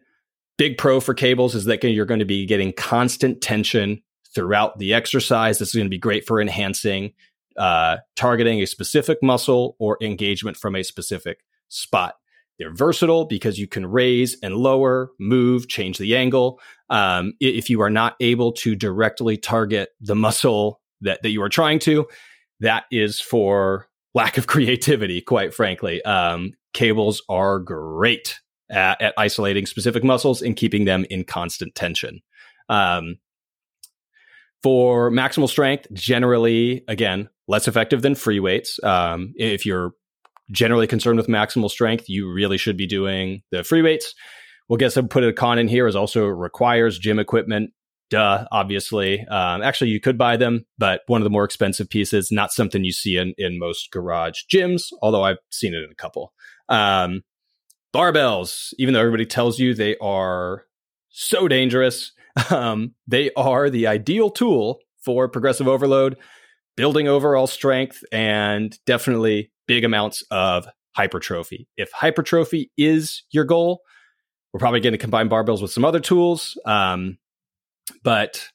[0.56, 4.00] big pro for cables is that you're going to be getting constant tension
[4.32, 5.58] throughout the exercise.
[5.58, 7.12] This is going to be great for enhancing,
[7.56, 12.14] uh, targeting a specific muscle or engagement from a specific spot.
[12.58, 16.60] They're versatile because you can raise and lower, move, change the angle.
[16.88, 21.48] Um, if you are not able to directly target the muscle that, that you are
[21.48, 22.06] trying to,
[22.60, 26.00] that is for lack of creativity, quite frankly.
[26.04, 28.38] Um, cables are great
[28.72, 32.20] at, at, isolating specific muscles and keeping them in constant tension.
[32.68, 33.18] Um,
[34.62, 38.82] for maximal strength, generally, again, less effective than free weights.
[38.82, 39.92] Um, if you're
[40.50, 44.14] generally concerned with maximal strength, you really should be doing the free weights.
[44.68, 47.72] We'll get some put a con in here is also requires gym equipment.
[48.10, 49.20] Duh, obviously.
[49.26, 52.84] Um, actually, you could buy them, but one of the more expensive pieces, not something
[52.84, 56.34] you see in, in most garage gyms, although I've seen it in a couple.
[56.68, 57.22] Um,
[57.94, 60.64] barbells, even though everybody tells you they are
[61.10, 62.12] so dangerous,
[62.50, 66.16] um, they are the ideal tool for progressive overload,
[66.76, 71.68] building overall strength, and definitely big amounts of hypertrophy.
[71.76, 73.82] If hypertrophy is your goal,
[74.52, 76.58] we're probably going to combine barbells with some other tools.
[76.66, 77.18] Um,
[78.02, 78.46] but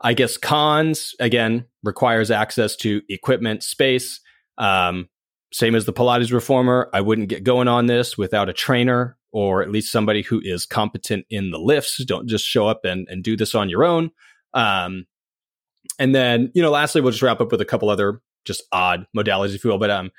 [0.00, 4.20] I guess cons, again, requires access to equipment, space.
[4.58, 5.08] Um,
[5.52, 9.62] same as the Pilates reformer, I wouldn't get going on this without a trainer or
[9.62, 12.04] at least somebody who is competent in the lifts.
[12.04, 14.10] Don't just show up and, and do this on your own.
[14.54, 15.06] Um,
[15.98, 19.06] and then, you know, lastly, we'll just wrap up with a couple other just odd
[19.16, 19.78] modalities, if you will.
[19.78, 20.10] But um,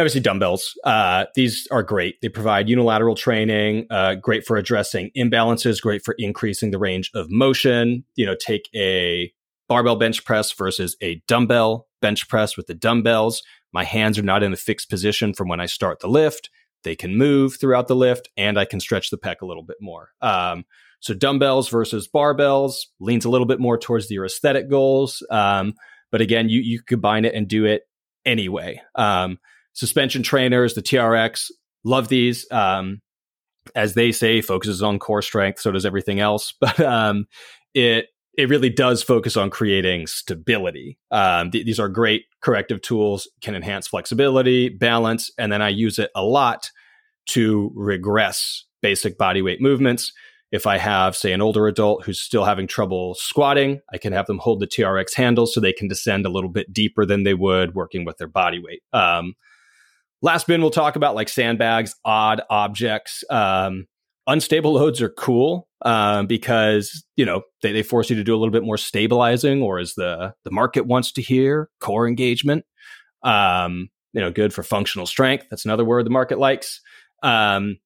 [0.00, 0.78] obviously dumbbells.
[0.84, 2.20] Uh, these are great.
[2.20, 7.30] They provide unilateral training, uh, great for addressing imbalances, great for increasing the range of
[7.30, 8.04] motion.
[8.16, 9.32] You know, take a
[9.68, 13.42] barbell bench press versus a dumbbell bench press with the dumbbells.
[13.74, 16.48] My hands are not in a fixed position from when I start the lift.
[16.84, 19.78] They can move throughout the lift, and I can stretch the pec a little bit
[19.80, 20.10] more.
[20.22, 20.64] Um,
[21.00, 25.26] so dumbbells versus barbells leans a little bit more towards your aesthetic goals.
[25.28, 25.74] Um,
[26.12, 27.82] but again, you you combine it and do it
[28.24, 28.80] anyway.
[28.94, 29.38] Um,
[29.72, 31.50] suspension trainers, the TRX,
[31.82, 32.46] love these.
[32.52, 33.02] Um,
[33.74, 35.60] as they say, focuses on core strength.
[35.60, 36.54] So does everything else.
[36.60, 37.26] But um,
[37.74, 38.06] it
[38.36, 40.98] it really does focus on creating stability.
[41.10, 45.98] Um, th- these are great corrective tools, can enhance flexibility, balance, and then I use
[45.98, 46.70] it a lot
[47.30, 50.12] to regress basic body weight movements.
[50.52, 54.26] If I have, say, an older adult who's still having trouble squatting, I can have
[54.26, 57.34] them hold the TRX handle so they can descend a little bit deeper than they
[57.34, 58.82] would working with their body weight.
[58.92, 59.34] Um,
[60.22, 63.24] last bin, we'll talk about like sandbags, odd objects.
[63.30, 63.86] Um,
[64.26, 68.38] unstable loads are cool um, because you know they, they force you to do a
[68.38, 72.64] little bit more stabilizing, or as the the market wants to hear, core engagement.
[73.22, 75.46] Um, you know, good for functional strength.
[75.50, 76.80] That's another word the market likes.
[77.22, 77.78] Um,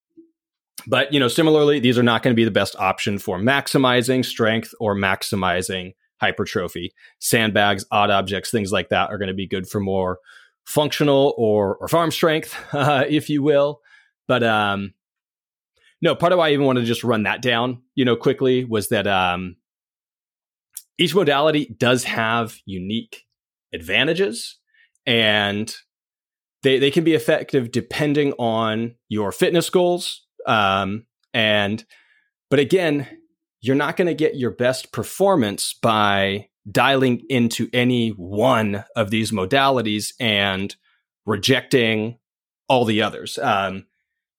[0.86, 4.24] but you know, similarly, these are not going to be the best option for maximizing
[4.24, 6.92] strength or maximizing hypertrophy.
[7.18, 10.18] Sandbags, odd objects, things like that are going to be good for more
[10.66, 13.80] functional or or farm strength, uh, if you will.
[14.26, 14.92] But um,
[16.00, 18.64] no, part of why I even wanted to just run that down, you know, quickly
[18.64, 19.56] was that um,
[20.98, 23.24] each modality does have unique
[23.74, 24.58] advantages,
[25.06, 25.74] and
[26.62, 31.84] they they can be effective depending on your fitness goals um, and
[32.50, 33.06] but again,
[33.60, 39.30] you're not going to get your best performance by dialing into any one of these
[39.30, 40.74] modalities and
[41.26, 42.18] rejecting
[42.68, 43.38] all the others.
[43.38, 43.86] Um,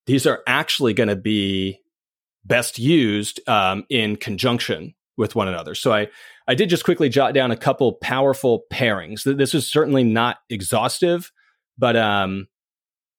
[0.09, 1.79] these are actually going to be
[2.43, 5.75] best used um, in conjunction with one another.
[5.75, 6.07] So I,
[6.47, 9.21] I did just quickly jot down a couple powerful pairings.
[9.23, 11.31] This is certainly not exhaustive,
[11.77, 12.47] but um,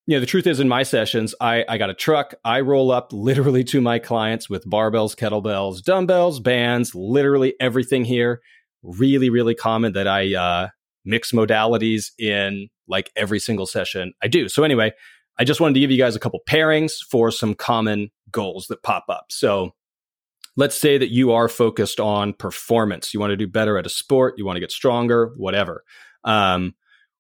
[0.09, 2.35] you know, the truth is in my sessions, I, I got a truck.
[2.45, 8.41] I roll up literally to my clients with barbells, kettlebells, dumbbells, bands, literally everything here.
[8.83, 10.69] Really, really common that I uh,
[11.05, 14.49] mix modalities in like every single session I do.
[14.49, 14.93] So anyway,
[15.41, 18.83] I just wanted to give you guys a couple pairings for some common goals that
[18.83, 19.29] pop up.
[19.31, 19.71] So
[20.55, 23.15] let's say that you are focused on performance.
[23.15, 24.35] You want to do better at a sport.
[24.37, 25.83] You want to get stronger, whatever.
[26.25, 26.75] Um,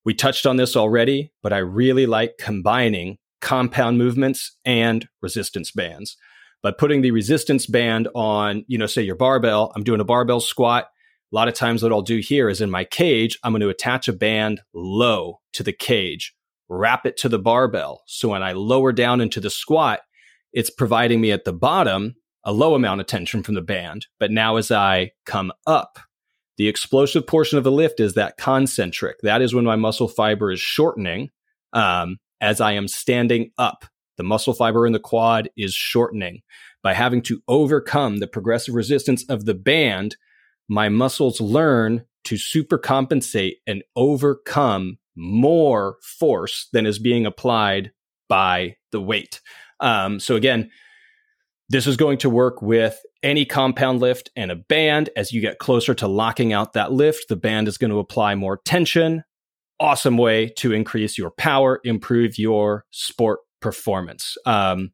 [0.04, 6.18] we touched on this already, but I really like combining compound movements and resistance bands.
[6.62, 10.40] By putting the resistance band on, you know, say your barbell, I'm doing a barbell
[10.40, 10.88] squat.
[11.32, 13.70] A lot of times, what I'll do here is in my cage, I'm going to
[13.70, 16.34] attach a band low to the cage,
[16.70, 18.02] wrap it to the barbell.
[18.06, 20.00] So when I lower down into the squat,
[20.52, 22.14] it's providing me at the bottom
[22.44, 24.06] a low amount of tension from the band.
[24.18, 25.98] But now as I come up,
[26.56, 29.18] the explosive portion of the lift is that concentric.
[29.22, 31.30] That is when my muscle fiber is shortening
[31.72, 33.84] um, as I am standing up.
[34.16, 36.40] The muscle fiber in the quad is shortening.
[36.82, 40.16] By having to overcome the progressive resistance of the band,
[40.68, 47.90] my muscles learn to supercompensate and overcome more force than is being applied
[48.28, 49.40] by the weight.
[49.80, 50.70] Um, so again,
[51.68, 55.10] this is going to work with any compound lift and a band.
[55.16, 58.34] As you get closer to locking out that lift, the band is going to apply
[58.34, 59.22] more tension.
[59.78, 64.36] Awesome way to increase your power, improve your sport performance.
[64.46, 64.90] Um,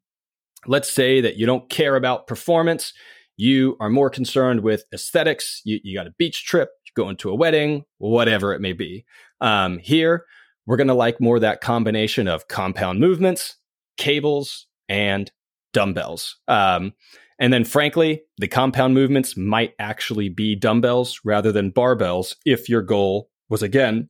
[0.66, 2.92] let's say that you don't care about performance.
[3.36, 5.60] You are more concerned with aesthetics.
[5.64, 9.04] You, you got a beach trip, you go into a wedding, whatever it may be.
[9.40, 10.24] Um, here,
[10.66, 13.56] we're going to like more that combination of compound movements,
[13.96, 15.30] cables, and
[15.72, 16.36] dumbbells.
[16.48, 16.94] Um,
[17.38, 22.82] and then, frankly, the compound movements might actually be dumbbells rather than barbells if your
[22.82, 24.08] goal was, again,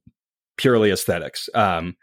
[0.56, 1.48] purely aesthetics.
[1.54, 1.96] Um,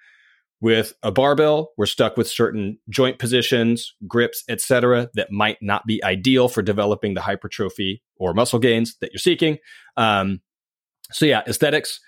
[0.60, 6.02] with a barbell, we're stuck with certain joint positions, grips, etc., that might not be
[6.04, 9.58] ideal for developing the hypertrophy or muscle gains that you're seeking.
[9.98, 10.40] Um,
[11.14, 12.00] so, yeah, aesthetics,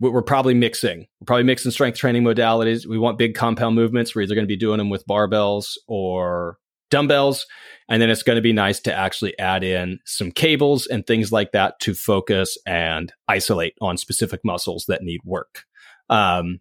[0.00, 1.06] we're probably mixing.
[1.20, 2.86] We're probably mixing strength training modalities.
[2.86, 4.14] We want big compound movements.
[4.14, 6.58] We're either going to be doing them with barbells or
[6.90, 7.46] dumbbells.
[7.88, 11.32] And then it's going to be nice to actually add in some cables and things
[11.32, 15.64] like that to focus and isolate on specific muscles that need work.
[16.10, 16.60] Um,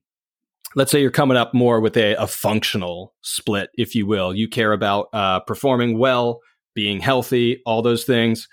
[0.76, 4.34] let's say you're coming up more with a, a, functional split, if you will.
[4.34, 6.40] You care about uh, performing well,
[6.74, 8.48] being healthy, all those things.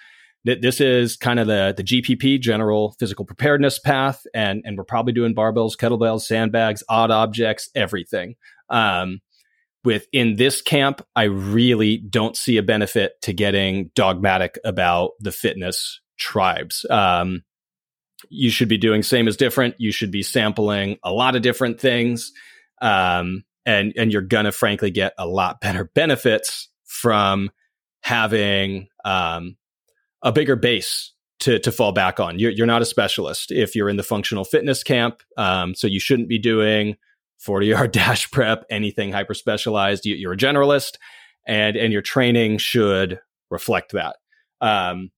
[0.44, 5.12] This is kind of the the GPP, general physical preparedness path, and and we're probably
[5.12, 8.36] doing barbells, kettlebells, sandbags, odd objects, everything.
[8.70, 9.20] Um,
[9.84, 16.00] within this camp, I really don't see a benefit to getting dogmatic about the fitness
[16.18, 16.86] tribes.
[16.88, 17.42] Um,
[18.30, 19.74] you should be doing same as different.
[19.78, 22.32] You should be sampling a lot of different things,
[22.80, 27.50] um, and and you're gonna frankly get a lot better benefits from
[28.02, 29.56] having um,
[30.22, 32.38] a bigger base to to fall back on.
[32.38, 36.00] You're, you're not a specialist if you're in the functional fitness camp, um, so you
[36.00, 36.96] shouldn't be doing
[37.40, 40.06] 40 yard dash prep, anything hyper specialized.
[40.06, 40.96] You, are a generalist
[41.46, 43.18] and, and your training should
[43.50, 44.16] reflect that.
[44.60, 45.10] Um,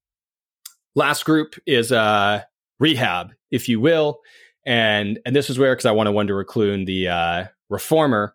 [0.95, 2.43] last group is uh,
[2.79, 4.21] rehab, if you will.
[4.65, 6.45] And, and this is where, because I want to wonder
[6.85, 8.35] the uh, reformer,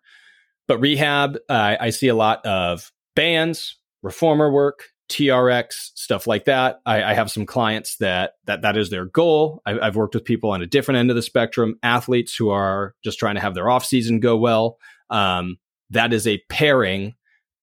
[0.66, 6.80] but rehab, uh, I see a lot of bands, reformer work, TRX, stuff like that.
[6.84, 9.62] I, I, have some clients that that that is their goal.
[9.64, 12.94] I, have worked with people on a different end of the spectrum, athletes who are
[13.02, 14.76] just trying to have their off season go well.
[15.08, 15.56] Um,
[15.90, 17.14] that is a pairing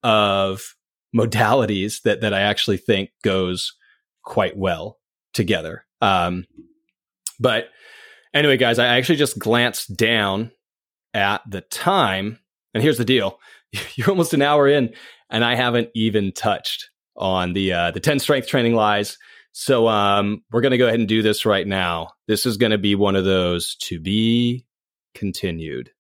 [0.01, 0.75] of
[1.15, 3.73] modalities that that I actually think goes
[4.23, 4.97] quite well
[5.33, 5.85] together.
[6.01, 6.45] Um,
[7.39, 7.69] but
[8.33, 10.51] anyway, guys, I actually just glanced down
[11.13, 12.39] at the time,
[12.73, 13.39] and here's the deal:
[13.95, 14.95] you're almost an hour in,
[15.29, 19.17] and I haven't even touched on the uh, the 10 strength training lies.
[19.51, 22.09] So um, we're going to go ahead and do this right now.
[22.27, 24.65] This is going to be one of those to be
[25.13, 25.91] continued.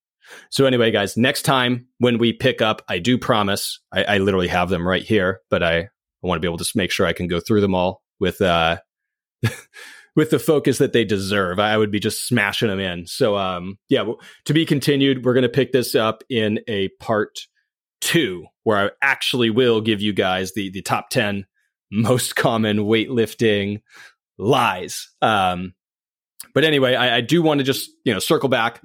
[0.49, 4.47] So anyway, guys, next time when we pick up, I do promise, I, I literally
[4.47, 5.87] have them right here, but I, I
[6.21, 8.77] want to be able to make sure I can go through them all with uh,
[10.15, 11.59] with the focus that they deserve.
[11.59, 13.05] I would be just smashing them in.
[13.07, 14.05] So um, yeah,
[14.45, 15.23] to be continued.
[15.23, 17.39] We're going to pick this up in a part
[18.05, 21.45] two, where I actually will give you guys the the top ten
[21.91, 23.81] most common weightlifting
[24.37, 25.09] lies.
[25.21, 25.73] Um,
[26.53, 28.81] but anyway, I, I do want to just you know circle back.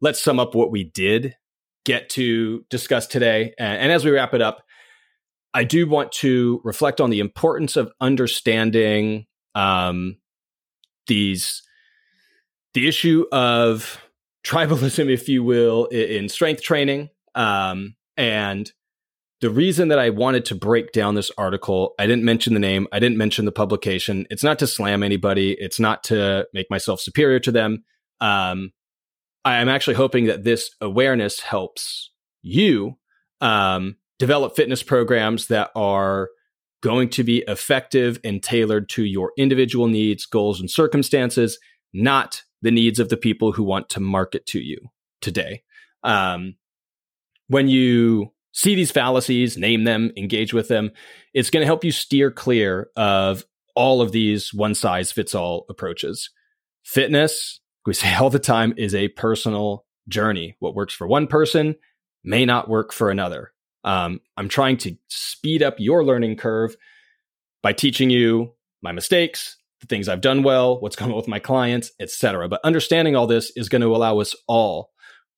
[0.00, 1.36] Let's sum up what we did
[1.84, 4.62] get to discuss today, and, and as we wrap it up,
[5.52, 10.16] I do want to reflect on the importance of understanding um,
[11.06, 11.62] these
[12.72, 14.00] the issue of
[14.44, 17.10] tribalism, if you will, in, strength training.
[17.34, 18.70] Um, and
[19.40, 22.88] the reason that I wanted to break down this article, I didn't mention the name,
[22.92, 24.26] I didn't mention the publication.
[24.30, 27.84] It's not to slam anybody, it's not to make myself superior to them.
[28.20, 28.72] Um,
[29.44, 32.10] I'm actually hoping that this awareness helps
[32.40, 32.96] you
[33.40, 36.30] um, develop fitness programs that are
[36.82, 41.58] going to be effective and tailored to your individual needs, goals, and circumstances,
[41.92, 44.78] not the needs of the people who want to market to you
[45.20, 45.62] today.
[46.02, 46.54] Um,
[47.48, 50.90] when you see these fallacies, name them, engage with them,
[51.32, 55.66] it's going to help you steer clear of all of these one size fits all
[55.68, 56.30] approaches.
[56.84, 60.56] Fitness, we say all the time, is a personal journey.
[60.60, 61.74] What works for one person
[62.22, 63.52] may not work for another.
[63.82, 66.76] Um, I'm trying to speed up your learning curve
[67.62, 71.38] by teaching you my mistakes, the things I've done well, what's going on with my
[71.38, 72.48] clients, etc.
[72.48, 74.90] But understanding all this is going to allow us all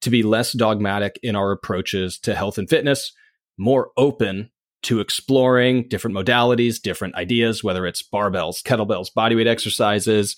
[0.03, 3.13] to be less dogmatic in our approaches to health and fitness,
[3.59, 4.51] more open
[4.83, 10.37] to exploring different modalities, different ideas, whether it's barbells, kettlebells, bodyweight exercises,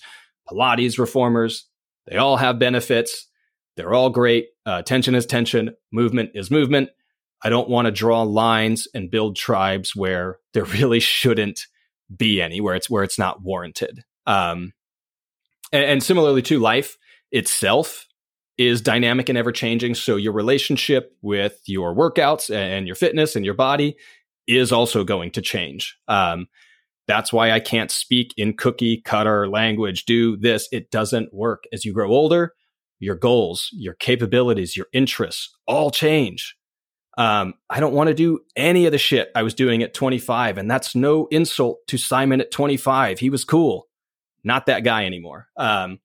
[0.49, 1.65] Pilates reformers.
[2.07, 3.27] They all have benefits.
[3.75, 4.47] They're all great.
[4.65, 6.89] Uh, tension is tension, movement is movement.
[7.41, 11.67] I don't want to draw lines and build tribes where there really shouldn't
[12.15, 14.03] be any, where it's where it's not warranted.
[14.25, 14.73] Um,
[15.71, 16.97] and, and similarly to life
[17.31, 18.07] itself
[18.59, 19.95] is dynamic and ever changing.
[19.95, 23.95] So your relationship with your workouts and your fitness and your body
[24.47, 25.97] is also going to change.
[26.09, 26.47] Um,
[27.07, 30.03] that's why I can't speak in cookie cutter language.
[30.03, 30.67] Do this.
[30.73, 31.63] It doesn't work.
[31.71, 32.53] As you grow older,
[32.99, 36.57] your goals, your capabilities, your interests all change.
[37.17, 40.57] Um, I don't want to do any of the shit I was doing at 25.
[40.57, 43.19] And that's no insult to Simon at 25.
[43.19, 43.87] He was cool.
[44.43, 45.47] Not that guy anymore.
[45.55, 45.99] Um,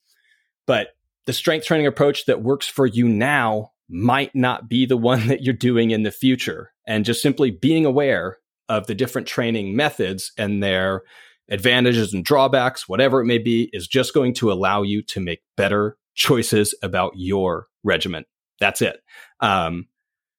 [0.67, 0.89] but
[1.27, 5.43] the strength training approach that works for you now might not be the one that
[5.43, 6.73] you're doing in the future.
[6.87, 11.03] And just simply being aware of the different training methods and their
[11.51, 15.43] advantages and drawbacks, whatever it may be, is just going to allow you to make
[15.57, 18.25] better choices about your regimen.
[18.61, 19.01] That's it.
[19.41, 19.89] Um,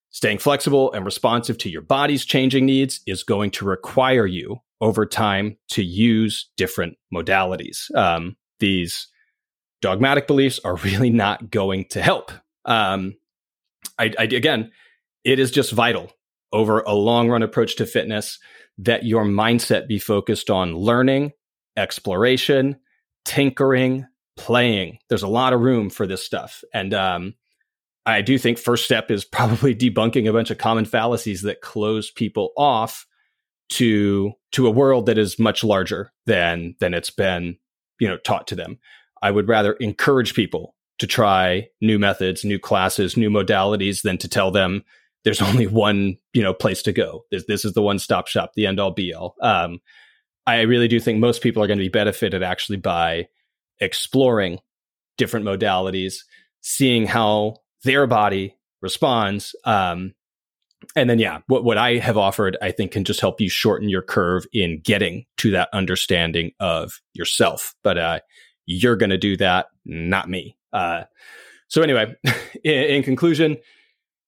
[0.10, 5.06] staying flexible and responsive to your body's changing needs is going to require you over
[5.06, 7.94] time to use different modalities.
[7.96, 9.08] Um, these
[9.86, 12.32] dogmatic beliefs are really not going to help.
[12.66, 13.14] Um,
[14.00, 14.72] I, I, again,
[15.24, 16.12] it is just vital
[16.52, 18.40] over a long run approach to fitness
[18.80, 21.34] that your mindset be focused on learning,
[21.78, 22.78] exploration,
[23.26, 24.98] tinkering, playing.
[25.08, 26.64] There's a lot of room for this stuff.
[26.74, 27.36] And um,
[28.08, 32.10] I do think first step is probably debunking a bunch of common fallacies that close
[32.10, 33.06] people off
[33.70, 37.58] to to a world that is much larger than than it's been
[38.00, 38.80] you know taught to them
[39.22, 44.28] I would rather encourage people to try new methods, new classes, new modalities than to
[44.28, 44.84] tell them
[45.24, 47.26] there's only one, you know, place to go.
[47.32, 49.36] This, this is the one stop shop, the end all be all.
[49.42, 49.80] Um,
[50.48, 53.28] I really do think most people are going to be benefited actually by
[53.80, 54.60] exploring
[55.18, 56.18] different modalities,
[56.62, 59.56] seeing how their body responds.
[59.66, 60.14] Um,
[60.96, 63.90] and then, yeah, what, what I have offered, I think, can just help you shorten
[63.90, 67.74] your curve in getting to that understanding of yourself.
[67.84, 68.20] But uh,
[68.66, 70.58] you're going to do that, not me.
[70.74, 71.04] Uh,
[71.68, 72.16] so, anyway,
[72.64, 73.58] in, in conclusion,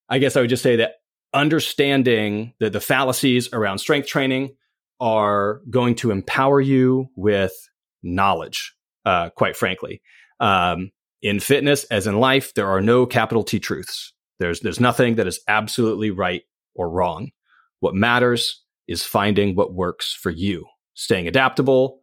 [0.09, 0.95] I guess I would just say that
[1.33, 4.55] understanding the, the fallacies around strength training
[4.99, 7.53] are going to empower you with
[8.01, 8.73] knowledge,
[9.05, 10.01] uh, quite frankly.
[10.39, 14.13] Um, in fitness, as in life, there are no capital T truths.
[14.39, 16.43] There's, there's nothing that is absolutely right
[16.75, 17.31] or wrong.
[17.79, 22.01] What matters is finding what works for you, staying adaptable,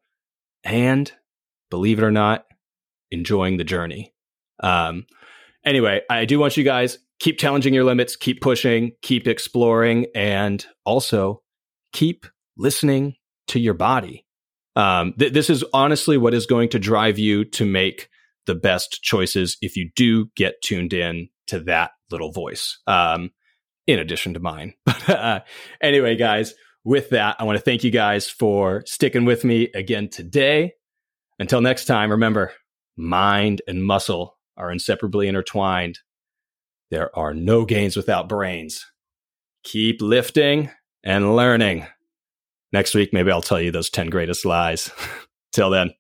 [0.65, 1.11] and
[1.75, 2.45] believe it or not,
[3.11, 4.15] enjoying the journey.
[4.63, 5.07] Um,
[5.67, 10.65] anyway, I do want you guys keep challenging your limits, keep pushing, keep exploring, and
[10.85, 11.43] also
[11.93, 13.17] keep listening
[13.49, 14.25] to your body.
[14.77, 18.09] Um, th- this is honestly what is going to drive you to make
[18.47, 23.31] the best choices if you do get tuned in to that little voice, um,
[23.89, 24.75] in addition to mine.
[24.87, 25.41] But uh,
[25.83, 26.55] anyway, guys,
[26.85, 30.75] with that, I want to thank you guys for sticking with me again today.
[31.39, 32.53] Until next time, remember
[32.97, 35.99] mind and muscle are inseparably intertwined.
[36.91, 38.87] There are no gains without brains.
[39.65, 40.71] Keep lifting
[41.03, 41.87] and learning.
[42.73, 44.91] Next week, maybe I'll tell you those 10 greatest lies.
[45.53, 45.91] Till then.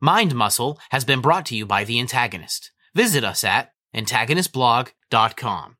[0.00, 2.72] Mind Muscle has been brought to you by The Antagonist.
[2.94, 5.76] Visit us at antagonistblog.com.